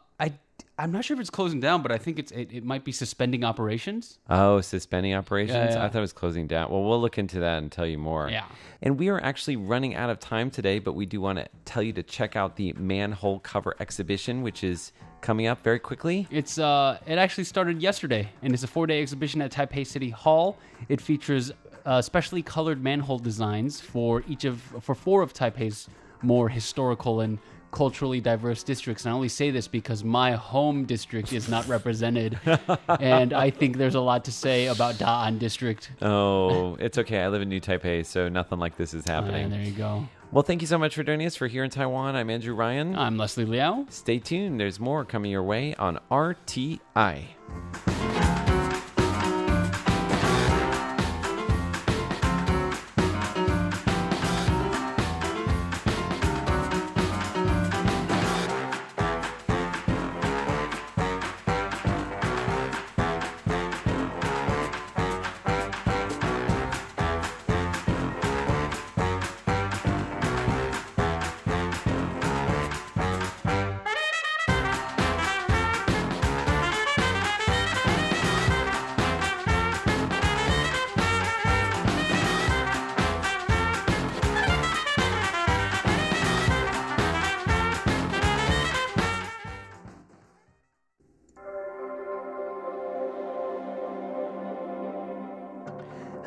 [0.78, 2.92] I'm not sure if it's closing down, but I think it's it, it might be
[2.92, 4.18] suspending operations.
[4.30, 5.56] Oh, suspending operations?
[5.56, 5.84] Yeah, yeah.
[5.84, 6.70] I thought it was closing down.
[6.70, 8.30] Well, we'll look into that and tell you more.
[8.30, 8.44] Yeah.
[8.80, 11.82] And we are actually running out of time today, but we do want to tell
[11.82, 16.28] you to check out the manhole cover exhibition, which is coming up very quickly.
[16.30, 20.58] It's uh, it actually started yesterday, and it's a four-day exhibition at Taipei City Hall.
[20.88, 21.50] It features
[21.86, 25.88] uh, specially colored manhole designs for each of for four of Taipei's
[26.22, 27.38] more historical and
[27.70, 29.04] culturally diverse districts.
[29.04, 32.38] And I only say this because my home district is not represented,
[33.00, 35.90] and I think there's a lot to say about Da'an District.
[36.02, 37.22] Oh, it's okay.
[37.22, 39.50] I live in New Taipei, so nothing like this is happening.
[39.50, 40.08] There you go.
[40.30, 42.14] Well, thank you so much for joining us for Here in Taiwan.
[42.14, 42.96] I'm Andrew Ryan.
[42.96, 43.86] I'm Leslie Liao.
[43.88, 44.60] Stay tuned.
[44.60, 47.24] There's more coming your way on RTI.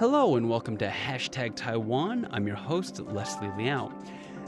[0.02, 2.28] Hello and welcome to Hashtag Taiwan.
[2.32, 3.92] I'm your host, Leslie Liao.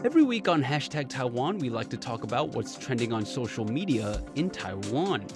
[0.04, 4.20] Every week on Hashtag Taiwan, we like to talk about what's trending on social media
[4.34, 5.28] in Taiwan.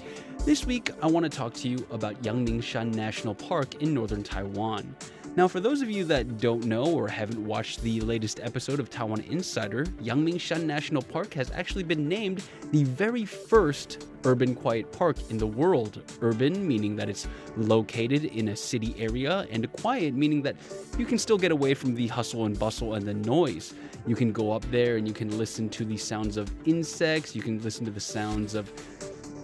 [0.43, 4.95] This week, I want to talk to you about Yangmingshan National Park in northern Taiwan.
[5.37, 8.89] Now, for those of you that don't know or haven't watched the latest episode of
[8.89, 15.15] Taiwan Insider, Yangmingshan National Park has actually been named the very first urban quiet park
[15.29, 16.01] in the world.
[16.21, 20.55] Urban meaning that it's located in a city area, and quiet meaning that
[20.97, 23.75] you can still get away from the hustle and bustle and the noise.
[24.07, 27.43] You can go up there and you can listen to the sounds of insects, you
[27.43, 28.71] can listen to the sounds of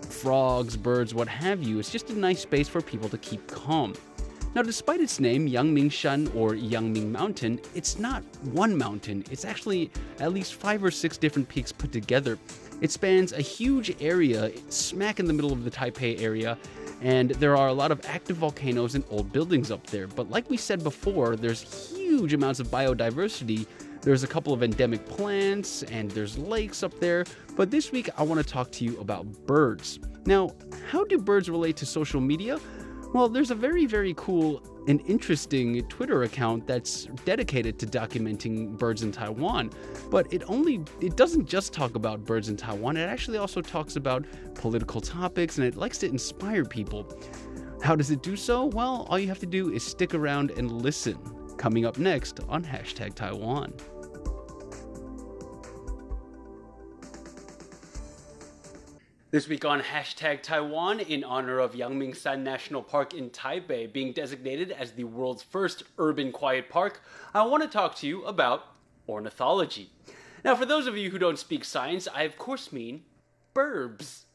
[0.10, 1.78] frogs, birds, what have you.
[1.78, 3.94] It's just a nice space for people to keep calm.
[4.56, 9.26] Now, despite its name, Yangmingshan or Yangming Mountain, it's not one mountain.
[9.32, 9.90] It's actually
[10.20, 12.38] at least five or six different peaks put together.
[12.80, 16.60] It spans a huge area smack in the middle of the Taipei area,
[17.02, 20.06] and there are a lot of active volcanoes and old buildings up there.
[20.06, 23.66] But like we said before, there's huge amounts of biodiversity.
[24.02, 27.26] There's a couple of endemic plants, and there's lakes up there.
[27.56, 30.00] But this week, I want to talk to you about birds.
[30.26, 30.52] Now,
[30.92, 32.60] how do birds relate to social media?
[33.14, 39.04] Well, there's a very, very cool and interesting Twitter account that's dedicated to documenting birds
[39.04, 39.70] in Taiwan.
[40.10, 42.98] But it only it doesn't just talk about birds in Taiwan.
[42.98, 47.08] It actually also talks about political topics and it likes to inspire people.
[47.84, 48.66] How does it do so?
[48.66, 51.20] Well, all you have to do is stick around and listen.
[51.58, 53.74] Coming up next on hashtag Taiwan.
[59.34, 64.72] This week on hashtag Taiwan, in honor of Yangmingshan National Park in Taipei being designated
[64.72, 67.02] as the world's first urban quiet park,
[67.34, 68.68] I want to talk to you about
[69.10, 69.90] ornithology.
[70.46, 73.06] Now, for those of you who don't speak science, I of course mean
[73.56, 74.26] burbs.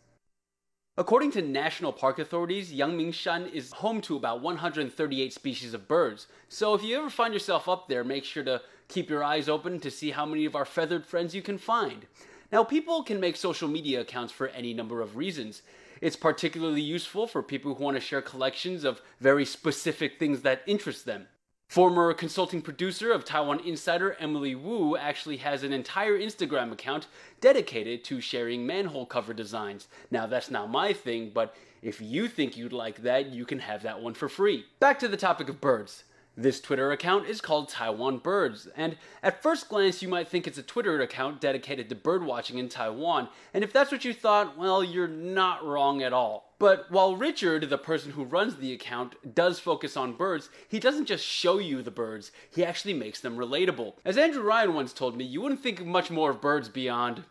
[0.97, 6.27] According to national park authorities, Yangmingshan is home to about 138 species of birds.
[6.49, 9.79] So if you ever find yourself up there, make sure to keep your eyes open
[9.79, 12.07] to see how many of our feathered friends you can find.
[12.51, 15.63] Now, people can make social media accounts for any number of reasons.
[16.01, 20.63] It's particularly useful for people who want to share collections of very specific things that
[20.67, 21.27] interest them.
[21.69, 27.09] Former consulting producer of Taiwan Insider Emily Wu actually has an entire Instagram account
[27.43, 29.87] dedicated to sharing manhole cover designs.
[30.11, 33.83] Now, that's not my thing, but if you think you'd like that, you can have
[33.83, 34.65] that one for free.
[34.81, 36.05] Back to the topic of birds.
[36.41, 40.57] This Twitter account is called Taiwan Birds, and at first glance you might think it's
[40.57, 44.85] a Twitter account dedicated to birdwatching in Taiwan, and if that's what you thought, well,
[44.85, 46.55] you're not wrong at all.
[46.61, 51.07] But while Richard, the person who runs the account, does focus on birds, he doesn't
[51.07, 53.95] just show you the birds, he actually makes them relatable.
[54.05, 57.25] As Andrew Ryan once told me, you wouldn't think much more of birds beyond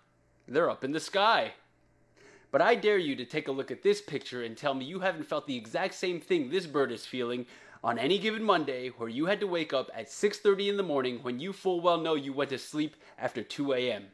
[0.49, 1.53] they're up in the sky.
[2.51, 4.99] But I dare you to take a look at this picture and tell me you
[4.99, 7.45] haven't felt the exact same thing this bird is feeling
[7.87, 11.19] on any given Monday where you had to wake up at 6:30 in the morning
[11.23, 14.07] when you full well know you went to sleep after 2 a.m.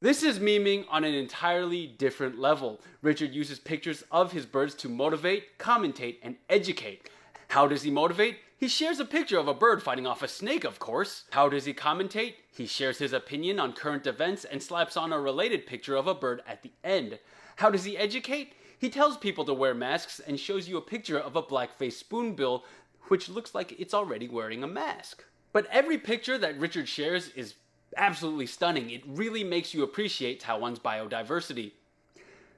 [0.00, 2.80] This is memeing on an entirely different level.
[3.00, 7.08] Richard uses pictures of his birds to motivate, commentate, and educate.
[7.46, 8.38] How does he motivate?
[8.56, 11.26] He shares a picture of a bird fighting off a snake, of course.
[11.30, 12.34] How does he commentate?
[12.50, 16.14] He shares his opinion on current events and slaps on a related picture of a
[16.14, 17.20] bird at the end.
[17.56, 18.54] How does he educate?
[18.78, 22.64] He tells people to wear masks and shows you a picture of a black-faced spoonbill,
[23.08, 25.24] which looks like it's already wearing a mask.
[25.52, 27.54] But every picture that Richard shares is
[27.96, 28.90] absolutely stunning.
[28.90, 31.72] It really makes you appreciate Taiwan's biodiversity.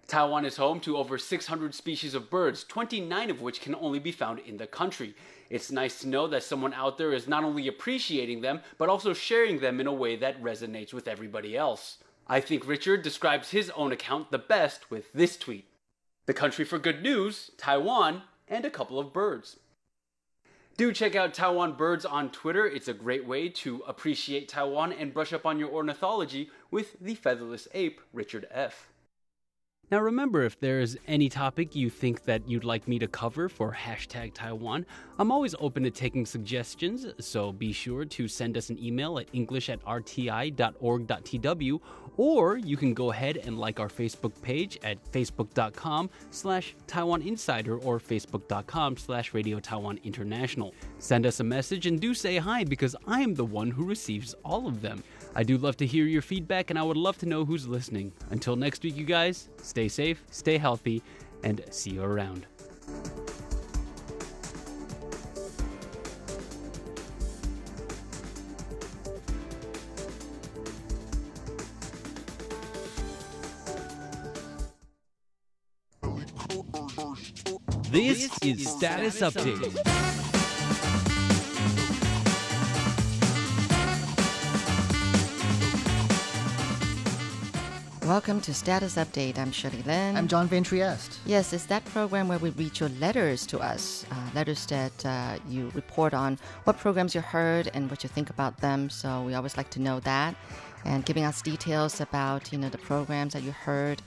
[0.08, 4.12] Taiwan is home to over 600 species of birds, 29 of which can only be
[4.12, 5.14] found in the country.
[5.48, 9.14] It's nice to know that someone out there is not only appreciating them, but also
[9.14, 11.98] sharing them in a way that resonates with everybody else.
[12.26, 15.69] I think Richard describes his own account the best with this tweet
[16.26, 19.58] the country for good news, Taiwan, and a couple of birds.
[20.76, 22.66] Do check out Taiwan Birds on Twitter.
[22.66, 27.14] It's a great way to appreciate Taiwan and brush up on your ornithology with the
[27.14, 28.89] featherless ape, Richard F.
[29.90, 33.72] Now, remember, if there's any topic you think that you'd like me to cover for
[33.72, 34.86] hashtag Taiwan,
[35.18, 39.26] I'm always open to taking suggestions, so be sure to send us an email at
[39.32, 40.60] english at rti.org.tw,
[42.16, 47.78] or you can go ahead and like our Facebook page at facebook.com slash Taiwan Insider
[47.78, 50.72] or facebook.com slash Radio Taiwan International.
[51.00, 54.34] Send us a message and do say hi because I am the one who receives
[54.44, 55.02] all of them.
[55.34, 58.12] I do love to hear your feedback and I would love to know who's listening.
[58.30, 61.02] Until next week, you guys, stay safe, stay healthy,
[61.42, 62.46] and see you around.
[77.90, 80.39] This is Status Update.
[88.10, 89.38] Welcome to Status Update.
[89.38, 90.16] I'm Shirley Lin.
[90.16, 91.20] I'm John Van Trieste.
[91.26, 95.38] Yes, it's that program where we read your letters to us, uh, letters that uh,
[95.48, 98.90] you report on what programs you heard and what you think about them.
[98.90, 100.34] So we always like to know that,
[100.84, 104.02] and giving us details about you know the programs that you heard,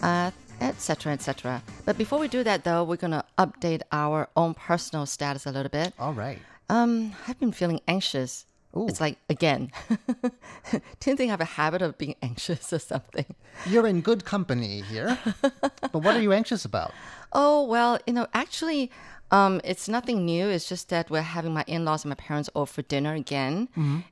[0.00, 0.30] uh,
[0.62, 1.12] etc.
[1.12, 1.62] etc.
[1.84, 5.68] But before we do that, though, we're gonna update our own personal status a little
[5.68, 5.92] bit.
[5.98, 6.38] All right.
[6.70, 8.46] Um, I've been feeling anxious.
[8.76, 8.86] Ooh.
[8.88, 9.70] It's like again,
[11.00, 13.26] do you think I have a habit of being anxious or something?
[13.66, 15.18] You're in good company here.
[15.42, 16.92] but what are you anxious about?
[17.34, 18.90] Oh, well, you know, actually,
[19.32, 20.48] um, it's nothing new.
[20.48, 23.68] It's just that we're having my in laws and my parents over for dinner again.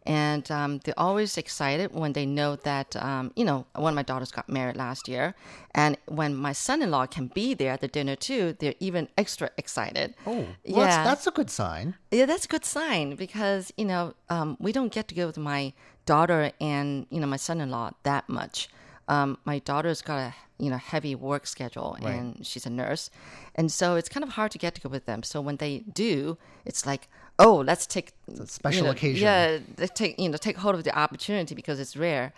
[0.06, 4.02] And um, they're always excited when they know that, um, you know, one of my
[4.02, 5.34] daughters got married last year.
[5.74, 9.08] And when my son in law can be there at the dinner too, they're even
[9.18, 10.14] extra excited.
[10.26, 10.84] Oh, well, yeah.
[10.86, 11.96] that's, that's a good sign.
[12.10, 15.38] Yeah, that's a good sign because you know um, we don't get to go with
[15.38, 15.72] my
[16.06, 18.68] daughter and you know my son-in-law that much.
[19.10, 23.10] Um, my daughter's got a you know heavy work schedule and she's a nurse,
[23.56, 25.22] and so it's kind of hard to get to go with them.
[25.22, 29.24] So when they do, it's like oh let's take a special you know, occasion.
[29.24, 32.32] Yeah, take you know take hold of the opportunity because it's rare.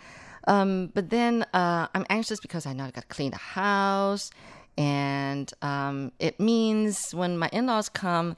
[0.49, 4.31] Um, but then uh, I'm anxious because I know I got to clean the house,
[4.79, 8.37] and um, it means when my in-laws come,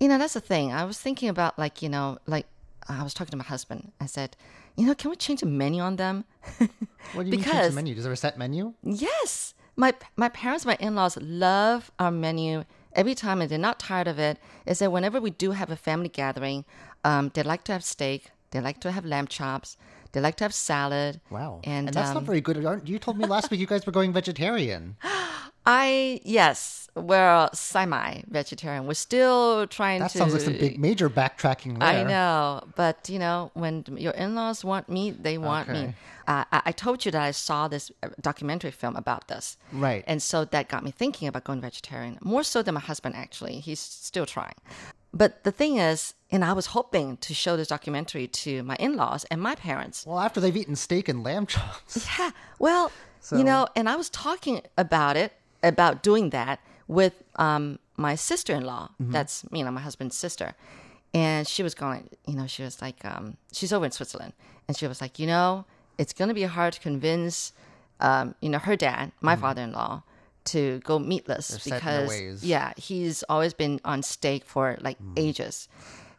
[0.00, 0.72] you know that's the thing.
[0.72, 2.46] I was thinking about like you know like
[2.88, 3.92] I was talking to my husband.
[4.00, 4.36] I said,
[4.78, 6.24] you know, can we change the menu on them?
[7.14, 7.94] What do you mean change the menu?
[7.96, 8.74] Is there a set menu?
[8.82, 14.06] Yes, my my parents, my in-laws love our menu every time, and they're not tired
[14.08, 14.38] of it.
[14.66, 16.64] Is that whenever we do have a family gathering,
[17.04, 19.76] um, they like to have steak, they like to have lamb chops,
[20.12, 21.20] they like to have salad.
[21.30, 21.60] Wow.
[21.64, 22.56] and, that's um, not very good.
[22.84, 24.96] You told me last week you guys were going vegetarian.
[25.70, 28.86] I yes, we're semi-vegetarian.
[28.86, 30.18] We're still trying That to.
[30.18, 31.88] That sounds like some big major backtracking there.
[31.88, 35.86] I know, but you know, when your in-laws want meat, they want Okay.
[35.86, 35.94] meat.
[36.26, 40.04] Uh, I, I told you that I saw this uh, documentary film about this, Right.
[40.06, 43.14] And so that got me thinking about going vegetarian more so than my husband.
[43.14, 44.54] Actually, he's still trying.
[45.12, 49.24] But the thing is, and I was hoping to show this documentary to my in-laws
[49.30, 50.06] and my parents.
[50.06, 52.08] Well, after they've eaten steak and lamb chops.
[52.18, 52.30] Yeah.
[52.58, 52.90] Well,
[53.32, 58.54] you know, and I was talking about it, about doing that with um, my sister
[58.54, 58.90] in law.
[59.12, 60.54] That's, you know, my husband's sister.
[61.14, 64.34] And she was going, you know, she was like, um, she's over in Switzerland.
[64.66, 65.64] And she was like, you know,
[65.96, 67.52] it's going to be hard to convince,
[68.00, 70.02] um, you know, her dad, my father in law,
[70.44, 75.68] to go meatless their because, yeah, he's always been on steak for like ages.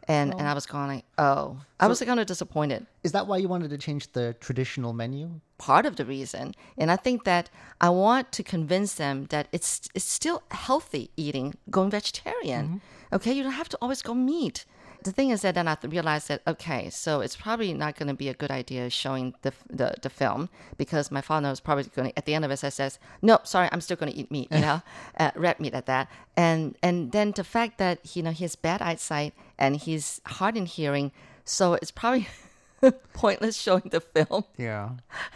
[0.08, 3.36] And, and I was going like, oh, I was kind of disappointed Is that why
[3.36, 5.40] you wanted to change the traditional menu?
[5.60, 6.54] Part of the reason.
[6.78, 11.54] And I think that I want to convince them that it's it's still healthy eating
[11.70, 12.80] going vegetarian.
[13.12, 14.64] Okay, you don't have to always go meat.
[15.02, 18.18] The thing is that then I realized that okay, so it's probably not going to
[18.24, 20.48] be a good idea showing the the, the film
[20.82, 23.46] because my father was probably going to at the end of it I says, "Nope,
[23.46, 24.78] sorry, I'm still going to eat meat," you know,
[25.22, 26.08] uh, red meat at that.
[26.36, 30.56] And and then the fact that you know he has bad eyesight and he's hard
[30.56, 31.12] in hearing,
[31.44, 32.26] so it's probably
[33.14, 34.44] pointless showing the film.
[34.56, 34.90] Yeah.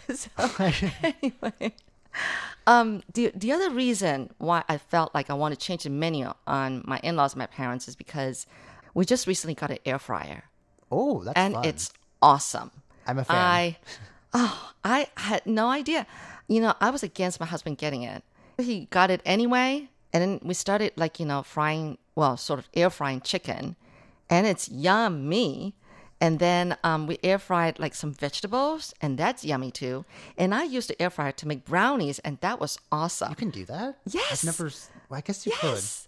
[0.13, 0.29] So
[1.03, 1.73] anyway,
[2.67, 6.31] um, the the other reason why I felt like I want to change the menu
[6.47, 8.45] on my in laws my parents is because
[8.93, 10.43] we just recently got an air fryer
[10.91, 11.65] Oh, that's and fun.
[11.65, 12.71] it's awesome.
[13.07, 13.35] I'm a fan.
[13.35, 13.77] I
[14.33, 16.07] oh I had no idea.
[16.47, 18.23] You know, I was against my husband getting it.
[18.57, 22.69] He got it anyway, and then we started like you know frying, well, sort of
[22.73, 23.75] air frying chicken,
[24.29, 25.73] and it's yummy.
[26.25, 30.05] And then um, we air fried like some vegetables, and that's yummy too.
[30.39, 33.29] And I used the air fryer to make brownies, and that was awesome.
[33.29, 33.97] You can do that?
[34.09, 34.31] Yes.
[34.31, 34.71] I've never.
[35.09, 35.69] Well, I guess you could.
[35.77, 36.07] yes.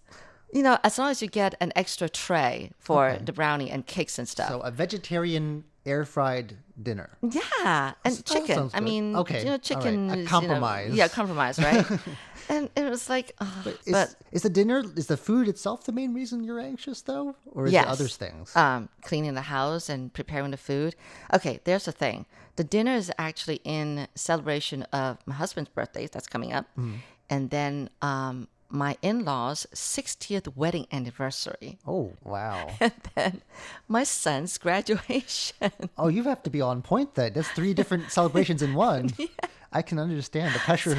[0.51, 4.17] You know, as long as you get an extra tray for the brownie and cakes
[4.17, 4.49] and stuff.
[4.49, 7.09] So a vegetarian air fried dinner.
[7.22, 8.72] Yeah, and that chicken.
[8.74, 9.61] I mean, Okay, you know, right.
[9.61, 10.09] chicken.
[10.09, 10.93] A is, you know- compromise.
[10.93, 11.86] yeah, compromise, right?
[12.50, 13.34] and it was like,
[13.64, 17.36] but, Is, is the dinner is the food itself the main reason you're anxious though,
[17.52, 18.56] or is yes, it other things?
[18.56, 20.95] Um, cleaning the house and preparing the food.
[21.34, 22.26] Okay, there's the thing.
[22.56, 26.95] The dinner is actually in celebration of my husband's birthday that's coming up, Mm-hmm.
[27.30, 32.70] and then um, my in-laws' 60th wedding anniversary, oh wow!
[32.80, 33.41] and then
[33.88, 35.72] my son's graduation.
[35.97, 37.34] oh, you have to be on point then.
[37.34, 39.11] That's three different celebrations in one.
[39.18, 39.28] Yeah.
[39.72, 40.97] I can understand the pressure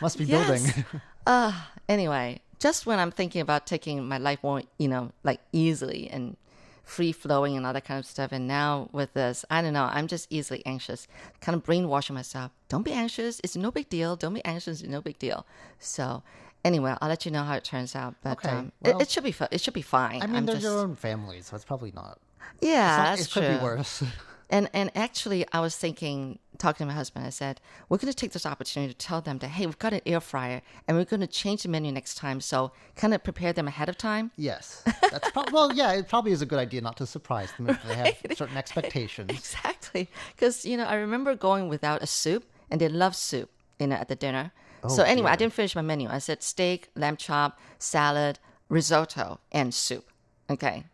[0.00, 0.62] must be building.
[0.64, 0.84] Yes.
[1.26, 1.52] uh,
[1.88, 6.36] anyway, just when I'm thinking about taking my life more, you know, like easily and
[6.84, 9.88] free flowing and all that kind of stuff, and now with this, I don't know,
[9.90, 11.08] I'm just easily anxious,
[11.40, 12.52] kind of brainwashing myself.
[12.68, 13.40] Don't be anxious.
[13.42, 14.14] It's no big deal.
[14.16, 14.80] Don't be anxious.
[14.80, 15.44] It's no big deal.
[15.80, 16.22] So,
[16.66, 18.14] Anyway, I'll let you know how it turns out.
[18.22, 19.34] But Okay, um, well- it, it should be.
[19.50, 20.20] It should be fine.
[20.22, 22.18] I mean, I'm there's just, your own family, so it's probably not.
[22.60, 23.58] yeah, It's that's not- it could true.
[23.58, 24.02] be worse.
[24.48, 28.20] And and actually, I was thinking, talking to my husband, I said, we're going to
[28.22, 31.04] take this opportunity to tell them that, hey, we've got an air fryer, and we're
[31.04, 32.40] going to change the menu next time.
[32.40, 34.30] So kind of prepare them ahead of time.
[34.36, 35.90] yes, that's prob- well, yeah.
[35.98, 39.30] It probably is a good idea not to surprise them if they have certain expectations.
[39.30, 43.50] Exactly, because you know, I remember going without a soup, and they love soup,
[43.80, 44.52] you know, at the dinner.
[44.88, 46.08] So Oh, anyway, I didn't finish my menu.
[46.08, 50.10] I said steak, lamb chop, salad, risotto, and soup.
[50.50, 50.84] Okay,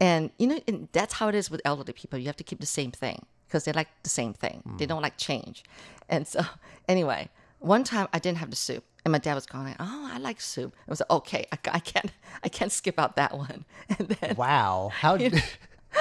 [0.00, 2.18] and you know, and that's how it is with elderly people.
[2.18, 4.62] You have to keep the same thing because they like the same thing.
[4.66, 4.76] Hmm.
[4.78, 5.64] They don't like change.
[6.08, 6.40] And so,
[6.88, 7.28] anyway,
[7.58, 10.40] one time I didn't have the soup, and my dad was going, "Oh, I like
[10.40, 12.10] soup." I was like, "Okay, I, I can't,
[12.42, 13.64] I can't skip out that one."
[13.98, 15.42] And then Wow, how did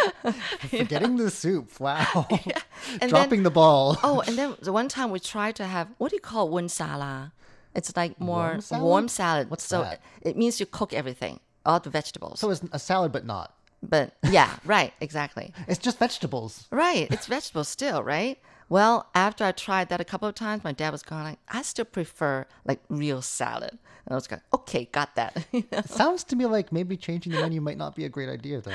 [0.70, 1.80] forgetting the soup?
[1.80, 2.28] Wow,
[3.02, 3.98] And dropping then- the ball.
[4.04, 6.70] Oh, and then the one time we tried to have what do you call wen
[6.70, 7.34] sala?
[7.74, 8.84] It's like more Warm salad?
[8.84, 9.50] warm salad.
[9.50, 10.02] What's so that?
[10.22, 12.39] it means you cook everything, all the vegetables.
[12.39, 13.54] So it's a salad, but not.
[13.84, 15.54] but yeah, right, exactly.
[15.68, 16.68] It's just vegetables.
[16.72, 18.39] Right, it's vegetables still, right?
[18.70, 21.62] Well, after I tried that a couple of times, my dad was going like, I
[21.62, 23.72] still prefer like real salad.
[24.06, 25.46] And I was going, okay, got that.
[25.52, 28.62] It sounds to me like maybe changing the menu might not be a great idea
[28.62, 28.74] then.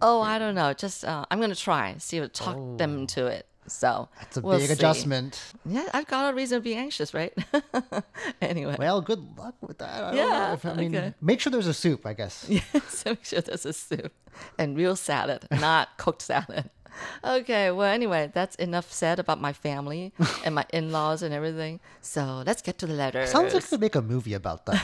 [0.00, 0.72] Oh, I don't know.
[0.72, 3.46] Just uh, I'm gonna try, see if I talk them to it.
[3.66, 4.72] So that's a we'll big see.
[4.72, 5.52] adjustment.
[5.66, 7.34] Yeah, I've got a reason to be anxious, right?
[8.40, 8.76] anyway.
[8.78, 10.02] Well, good luck with that.
[10.04, 11.14] I don't Yeah, know if, I mean, okay.
[11.20, 12.48] make sure there's a soup, I guess.
[12.88, 14.12] so make sure there's a soup
[14.58, 16.70] and real salad, not cooked salad.
[17.22, 20.12] Okay, well, anyway, that's enough said about my family
[20.44, 21.78] and my in laws and everything.
[22.00, 23.30] So let's get to the letters.
[23.30, 24.80] Sounds like could make a movie about them.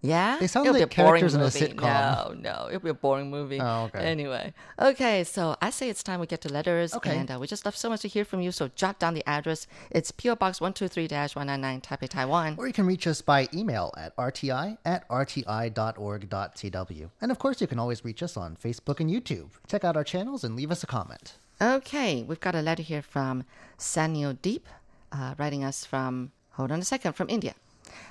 [0.00, 0.36] Yeah?
[0.38, 1.60] They sound It'll like be a boring characters in a movie.
[1.60, 1.82] sitcom.
[1.82, 3.60] No, no, it'll be a boring movie.
[3.60, 4.00] Oh, okay.
[4.00, 6.94] Anyway, okay, so I say it's time we get to letters.
[6.94, 7.18] Okay.
[7.18, 9.28] And uh, we just love so much to hear from you, so jot down the
[9.28, 9.66] address.
[9.90, 12.54] It's PO Box 123 199 Taipei, Taiwan.
[12.58, 17.10] or you can reach us by email at rti at rti.org.tw.
[17.20, 19.50] And of course, you can always reach us on Facebook and YouTube.
[19.66, 21.34] Check out our channels and leave us a comment.
[21.60, 23.44] Okay, we've got a letter here from
[23.78, 24.66] Sanyo Deep,
[25.10, 27.54] uh, writing us from, hold on a second, from India.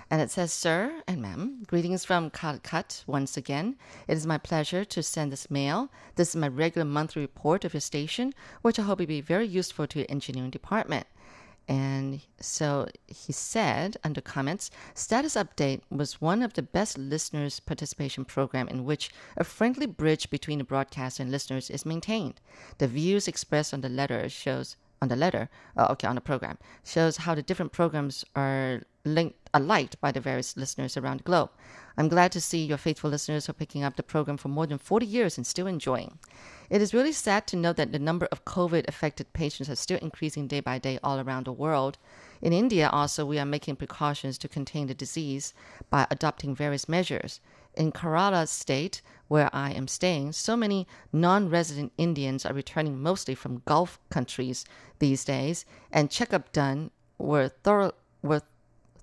[0.09, 3.75] And it says, Sir and Ma'am, greetings from Calicut once again.
[4.07, 5.89] It is my pleasure to send this mail.
[6.15, 9.47] This is my regular monthly report of your station, which I hope will be very
[9.47, 11.07] useful to your engineering department.
[11.67, 18.23] And so he said under comments, status update was one of the best listeners participation
[18.23, 22.39] program in which a friendly bridge between the broadcaster and listeners is maintained.
[22.77, 26.57] The views expressed on the letter shows on the letter, uh, okay, on the program
[26.83, 31.23] shows how the different programs are linked, are liked by the various listeners around the
[31.23, 31.49] globe.
[31.97, 34.77] I'm glad to see your faithful listeners are picking up the program for more than
[34.77, 36.19] 40 years and still enjoying.
[36.69, 39.97] It is really sad to note that the number of COVID affected patients are still
[39.99, 41.97] increasing day by day all around the world.
[42.41, 45.55] In India, also, we are making precautions to contain the disease
[45.89, 47.39] by adopting various measures.
[47.73, 53.33] In Kerala state, where I am staying, so many non resident Indians are returning mostly
[53.33, 54.65] from Gulf countries
[54.99, 58.41] these days, and checkup done were thorough, were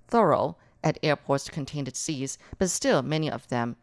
[0.07, 3.75] thorough at airports to contain the disease, but still many of them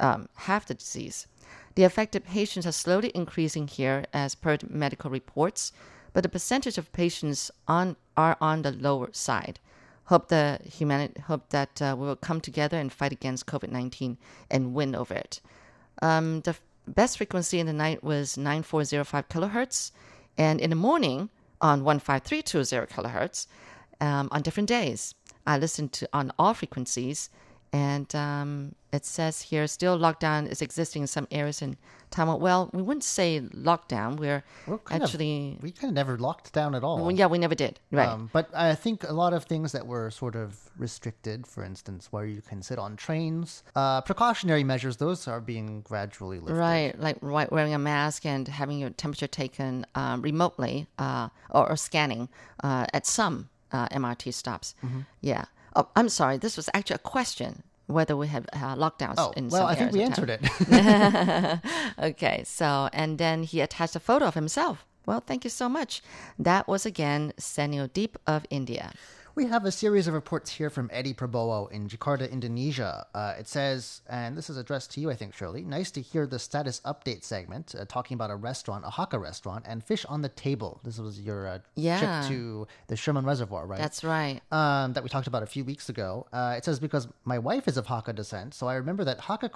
[0.00, 1.26] um, have the disease.
[1.74, 5.72] The affected patients are slowly increasing here as per medical reports,
[6.12, 9.60] but the percentage of patients on are on the lower side.
[10.04, 14.16] Hope the humanity hope that uh, we will come together and fight against COVID nineteen
[14.50, 15.40] and win over it.
[16.00, 19.92] Um, the f- best frequency in the night was 9405 kilohertz,
[20.36, 21.28] and in the morning
[21.60, 23.46] on 15320 kilohertz
[24.00, 25.14] um, on different days.
[25.48, 27.30] I listened to on all frequencies,
[27.72, 31.76] and um, it says here still lockdown is existing in some areas in
[32.10, 32.40] Taiwan.
[32.40, 34.18] Well, we wouldn't say lockdown.
[34.18, 36.98] We're kind of- actually, we kind of never locked down at all.
[36.98, 37.80] well, yeah, we never did.
[37.90, 38.08] Right.
[38.08, 42.08] Um, but I think a lot of things that were sort of restricted, for instance,
[42.10, 46.56] where you can sit on trains, uh, precautionary measures, those are being gradually lifted.
[46.56, 51.70] Right, like right, wearing a mask and having your temperature taken um, remotely uh, or,
[51.70, 52.28] or scanning
[52.62, 54.74] uh, at some uh, MRT stops.
[54.84, 55.00] Mm-hmm.
[55.20, 55.44] Yeah.
[55.76, 56.38] Oh, I'm sorry.
[56.38, 59.74] This was actually a question whether we have uh, lockdowns Oh, in well, some I
[59.74, 61.60] think we answered it.
[61.98, 64.84] Okay, so and then he attached a photo of himself.
[65.06, 66.02] Well, thank you so much.
[66.38, 68.92] That was again Senio Deep of India.
[69.38, 73.06] We have a series of reports here from Eddie Prabowo in Jakarta, Indonesia.
[73.14, 75.62] Uh, it says, and this is addressed to you, I think, Shirley.
[75.62, 79.64] Nice to hear the status update segment uh, talking about a restaurant, a Hakka restaurant,
[79.68, 80.80] and fish on the table.
[80.82, 82.00] This was your uh, Yeah.
[82.00, 83.78] trip to the Shimen Reservoir, right?
[83.78, 84.40] That's right.
[84.50, 86.26] um, that we talked about a few weeks ago.
[86.32, 89.52] Uh, it says because my wife is of Hakka descent, so I remember that Hakka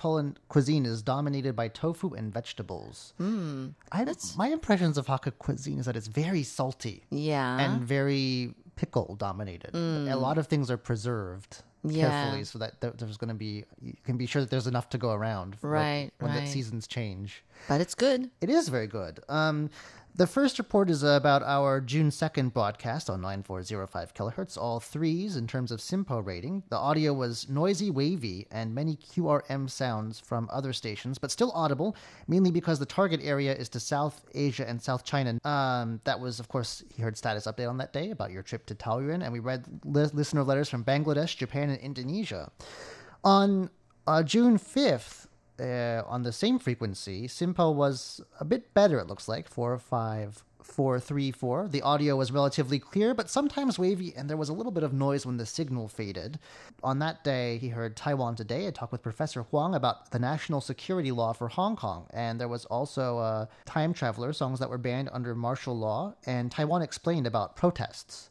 [0.49, 3.14] cuisine is dominated by tofu and vegetables.
[3.20, 4.07] Mm, I,
[4.37, 7.59] my impressions of Hakka cuisine is that it's very salty Yeah.
[7.59, 9.75] and very pickle dominated.
[9.75, 11.62] A lot of things are preserved.
[11.85, 12.09] Yeah.
[12.09, 14.99] carefully so that there's going to be you can be sure that there's enough to
[14.99, 17.43] go around when- Right, when the seasons change.
[17.68, 18.31] But it's good.
[18.41, 19.18] It is very good.
[19.29, 19.68] Um,
[20.15, 25.47] the first report is about our June 2nd broadcast on 9405 kilohertz, all threes in
[25.47, 26.63] terms of SINPO rating.
[26.69, 31.97] The audio was noisy, wavy, and many QRM sounds from other stations, but still audible,
[32.29, 35.39] mainly because the target area is to South Asia and South China.
[35.45, 38.67] Um, that was, of course, he heard status update on that day about your trip
[38.67, 42.53] to Taoyuan, and we read li- listener letters from Bangladesh, Japan, and Indonesia.
[43.25, 43.71] On
[44.07, 45.27] uh, June 5th,
[45.61, 51.68] uh, on the same frequency, SINPO was a bit better, it looks like, 45434.
[51.68, 54.92] The audio was relatively clear, but sometimes wavy, and there was a little bit of
[54.92, 56.38] noise when the signal faded.
[56.82, 58.66] On that day, he heard Taiwan Today.
[58.66, 62.48] I talked with Professor Huang about the national security law for Hong Kong, and there
[62.48, 67.26] was also uh, Time Traveler, songs that were banned under martial law, and Taiwan explained
[67.26, 68.30] about protests.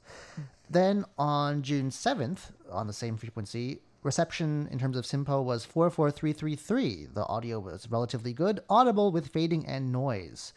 [0.69, 7.07] Then on June 7th, on the same frequency, reception in terms of SINPO was 44333.
[7.13, 10.53] The audio was relatively good, audible with fading and noise.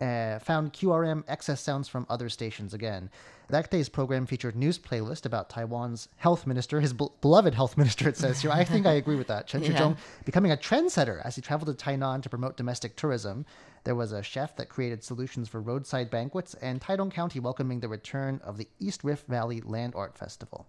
[0.00, 3.08] Uh, found QRM excess sounds from other stations again.
[3.48, 8.08] That day's program featured news playlist about Taiwan's health minister, his bel- beloved health minister,
[8.08, 8.50] it says here.
[8.50, 9.46] I think I agree with that.
[9.46, 9.70] Chen Yeah.
[9.70, 13.46] Shizhong becoming a trendsetter as he traveled to Tainan to promote domestic tourism.
[13.84, 17.88] There was a chef that created solutions for roadside banquets, and Taidong County welcoming the
[17.88, 20.66] return of the East Rift Valley Land Art Festival.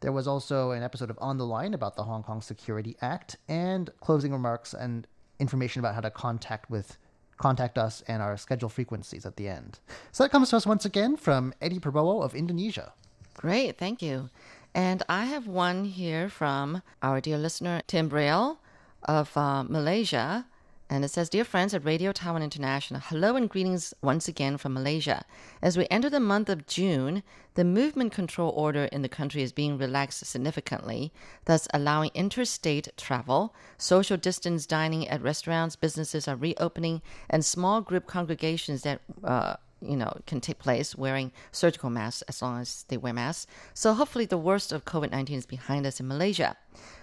[0.00, 3.36] There was also an episode of On the Line about the Hong Kong Security Act,
[3.48, 5.06] and closing remarks and
[5.40, 6.96] information about how to contact with
[7.40, 9.80] contact us and our schedule frequencies at the end.
[10.12, 12.92] So that comes to us once again from Eddie Prabowo of Indonesia.
[13.34, 14.28] Great, thank you.
[14.74, 18.60] And I have one here from our dear listener, Tim Braille
[19.02, 20.46] of uh, Malaysia.
[20.92, 24.74] And it says, Dear friends at Radio Taiwan International, hello and greetings once again from
[24.74, 25.24] Malaysia.
[25.62, 27.22] As we enter the month of June,
[27.54, 31.12] the movement control order in the country is being relaxed significantly,
[31.44, 33.54] thus allowing interstate travel.
[33.78, 39.96] Social distance dining at restaurants, businesses are reopening, and small group congregations that uh, you
[39.96, 43.46] know, can take place wearing surgical masks as long as they wear masks.
[43.74, 46.56] So hopefully the worst of COVID 19 is behind us in Malaysia.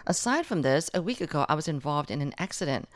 [0.06, 2.90] Aside from this, a week ago I was involved in an accident.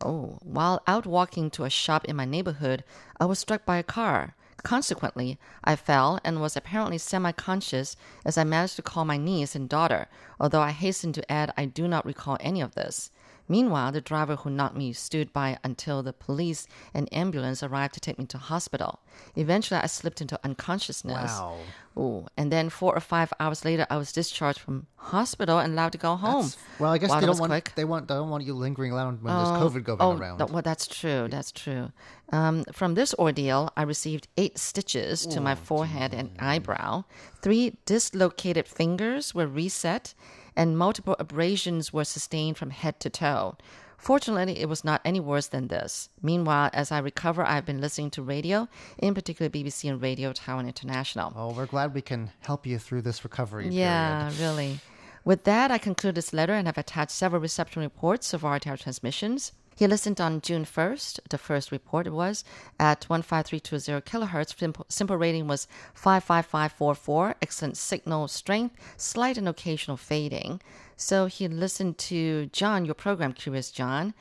[0.00, 2.84] Oh, while out walking to a shop in my neighborhood,
[3.18, 4.34] I was struck by a car.
[4.62, 9.54] Consequently, I fell and was apparently semi conscious as I managed to call my niece
[9.54, 10.06] and daughter,
[10.38, 13.10] although I hasten to add I do not recall any of this.
[13.48, 18.00] Meanwhile, the driver who knocked me stood by until the police and ambulance arrived to
[18.00, 19.00] take me to hospital.
[19.36, 21.30] Eventually, I slipped into unconsciousness.
[21.32, 21.58] Wow.
[21.96, 25.92] Ooh, and then four or five hours later, I was discharged from hospital and allowed
[25.92, 26.52] to go home.
[26.78, 27.72] Well, I guess they don't want quick.
[27.74, 30.38] they want they don't want you lingering around when there's COVID going oh, around.
[30.38, 31.26] th- well, that's true.
[31.28, 31.90] That's true.
[32.30, 37.04] Um, from this ordeal, I received eight stitches to my forehead and eyebrow.
[37.42, 40.14] Three dislocated fingers were reset,
[40.58, 43.56] and multiple abrasions were sustained from head to toe.
[43.96, 46.08] Fortunately, it was not any worse than this.
[46.20, 50.66] Meanwhile, as I recover, I've been listening to radio, in particular BBC and Radio Taiwan
[50.66, 51.32] International.
[51.34, 53.78] Oh, we're glad we can help you through this recovery period.
[53.78, 54.80] Yeah, really.
[55.24, 59.52] With that, I conclude this letter and have attached several reception reports of RTI transmissions.
[59.78, 61.20] He listened on June 1st.
[61.30, 62.42] The first report was
[62.80, 64.52] at 15320 kilohertz.
[64.56, 67.36] SINPO, SINPO rating was 55544.
[67.40, 70.60] Excellent signal strength, slight and occasional fading.
[70.96, 74.14] So he listened to John, your program, Curious John.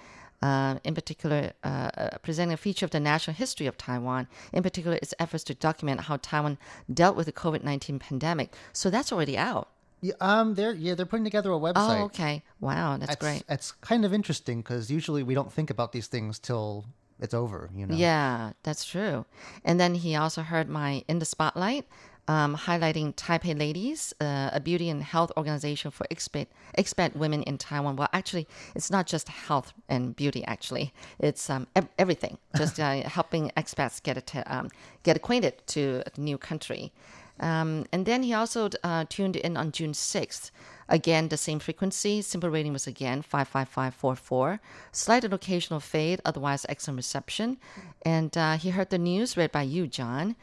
[0.43, 4.61] Uh, in particular, uh, uh, presenting a feature of the national history of Taiwan, in
[4.61, 6.59] particular, its efforts to document how Taiwan
[6.93, 8.53] dealt with the COVID 19 pandemic.
[8.73, 9.69] So that's already out.
[10.01, 12.01] Yeah, um, they're yeah they're putting together a website.
[12.01, 12.43] Oh, okay.
[12.59, 13.43] Wow, that's It's, great.
[13.49, 16.85] It's kind of interesting because usually we don't think about these things till
[17.19, 17.69] it's over.
[17.73, 17.95] You know.
[17.95, 19.25] Yeah, that's true.
[19.65, 21.85] And then he also heard my In the Spotlight,
[22.27, 27.57] um, highlighting Taipei Ladies, uh, a beauty and health organization for expat, expat women in
[27.57, 27.95] Taiwan.
[27.95, 30.93] Well, actually, it's not just health and beauty, actually.
[31.19, 34.69] It's um, ev- everything, just uh, helping expats get, um,
[35.03, 36.91] get acquainted to a new country.
[37.39, 40.51] Um, and then he also uh, tuned in on June 6th.
[40.89, 42.21] Again, the same frequency.
[42.21, 44.59] SINPO rating was again 55544.
[44.91, 47.57] Slight and occasional fade, otherwise excellent reception.
[48.03, 50.35] And uh, he heard the news read by you, John.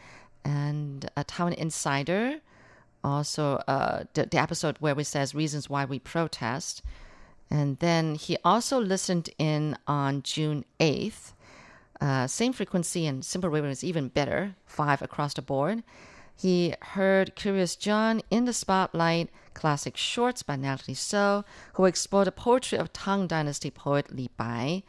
[0.45, 2.41] And a Taiwan Insider,
[3.03, 6.83] also uh, the, the episode where we says reasons why we protest.
[7.51, 11.33] And then he also listened in on June 8th.
[12.01, 15.83] Uh, same frequency and SINPO rating was even better, five across the board.
[16.37, 22.33] He heard Curious John in the Spotlight, classic shorts by Natalie So, who explored the
[22.33, 24.83] poetry of Tang Dynasty poet Li Bai.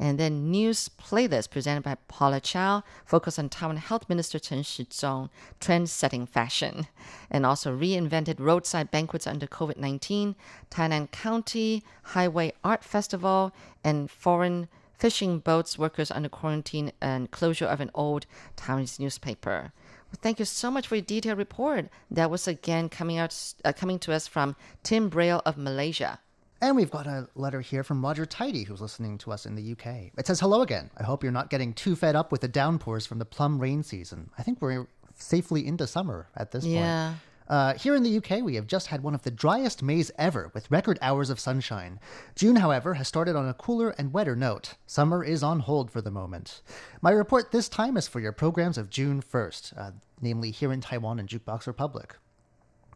[0.00, 5.28] And then news playlist presented by Paula Chow, focused on Taiwan Health Minister Chen Shizhong,
[5.58, 6.86] trend-setting fashion,
[7.30, 10.36] and also reinvented roadside banquets under COVID-19,
[10.70, 14.68] Tainan County Highway Art Festival, and foreign
[14.98, 18.26] fishing boats workers under quarantine and closure of an old
[18.56, 19.72] Taiwanese newspaper.
[20.10, 21.88] Well, thank you so much for your detailed report.
[22.10, 26.18] That was again coming out, uh, coming to us from Tim Braille of Malaysia.
[26.60, 29.72] And we've got a letter here from Roger Tidy, who's listening to us in the
[29.72, 30.10] UK.
[30.18, 30.90] It says, Hello again.
[30.96, 33.82] I hope you're not getting too fed up with the downpours from the plum rain
[33.84, 34.30] season.
[34.36, 37.10] I think we're safely into summer at this Yeah.
[37.10, 37.18] point.
[37.48, 40.50] Uh, here in the UK, we have just had one of the driest Mays ever,
[40.52, 41.98] with record hours of sunshine.
[42.34, 44.74] June, however, has started on a cooler and wetter note.
[44.86, 46.60] Summer is on hold for the moment.
[47.00, 49.90] My report this time is for your programs of June 1st, uh,
[50.20, 52.16] namely here in Taiwan and Jukebox Republic.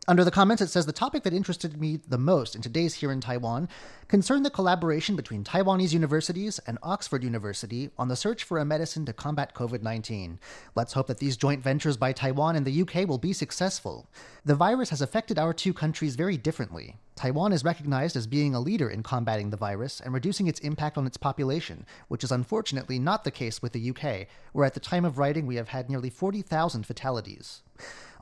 [0.09, 3.12] Under the comments, it says the topic that interested me the most in today's Here
[3.12, 3.68] in Taiwan
[4.09, 9.07] concerned the collaboration between Taiwanese universities and Oxford University on the search for a medicine
[9.07, 10.40] to combat COVID 19.
[10.74, 14.09] Let's hope that these joint ventures by Taiwan and the UK will be successful.
[14.44, 16.96] The virus has affected our two countries very differently.
[17.14, 20.98] Taiwan is recognized as being a leader in combating the virus and reducing its impact
[20.98, 24.80] on its population, which is unfortunately not the case with the UK, where at the
[24.80, 27.62] time of writing we have had nearly 40,000 fatalities.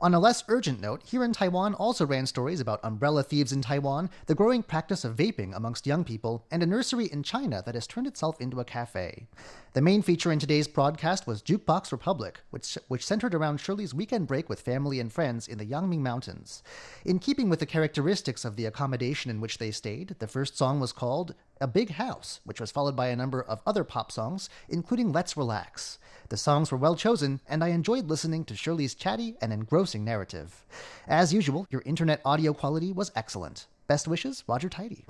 [0.03, 3.61] On a less urgent note, here in Taiwan also ran stories about umbrella thieves in
[3.61, 7.75] Taiwan, the growing practice of vaping amongst young people, and a nursery in China that
[7.75, 9.27] has turned itself into a cafe.
[9.75, 14.27] The main feature in today's broadcast was Jukebox Republic, which, which centered around Shirley's weekend
[14.27, 16.63] break with family and friends in the Yangming Mountains.
[17.05, 20.81] In keeping with the characteristics of the accommodation in which they stayed, the first song
[20.81, 24.49] was called A Big House, which was followed by a number of other pop songs,
[24.69, 25.99] including Let's Relax.
[26.31, 30.65] The songs were well chosen, and I enjoyed listening to Shirley's chatty and engrossing narrative.
[31.07, 33.67] As usual, your internet audio quality was excellent.
[33.89, 35.05] Best wishes, Roger Tidy.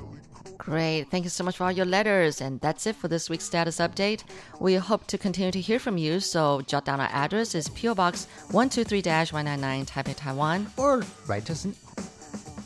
[0.57, 1.05] Great.
[1.11, 2.41] Thank you so much for all your letters.
[2.41, 4.25] And that's it for this week's status update.
[4.59, 6.19] We hope to continue to hear from you.
[6.19, 10.67] So jot down our address is PO Box 123-199 Taipei, Taiwan.
[10.79, 11.77] Or write us an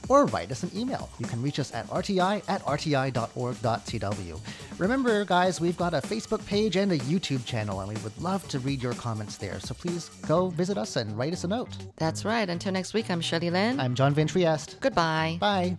[0.08, 1.08] or write us an email.
[1.18, 4.40] You can reach us at rti at rti.org.tw.
[4.78, 8.46] Remember, guys, we've got a Facebook page and a YouTube channel, and we would love
[8.48, 9.60] to read your comments there.
[9.60, 11.70] So please go visit us and write us a note.
[11.96, 12.48] That's right.
[12.48, 13.78] Until next week, I'm Shirley Lin.
[13.80, 14.78] I'm John Van Trieste.
[14.80, 15.38] Goodbye.
[15.40, 15.78] Bye.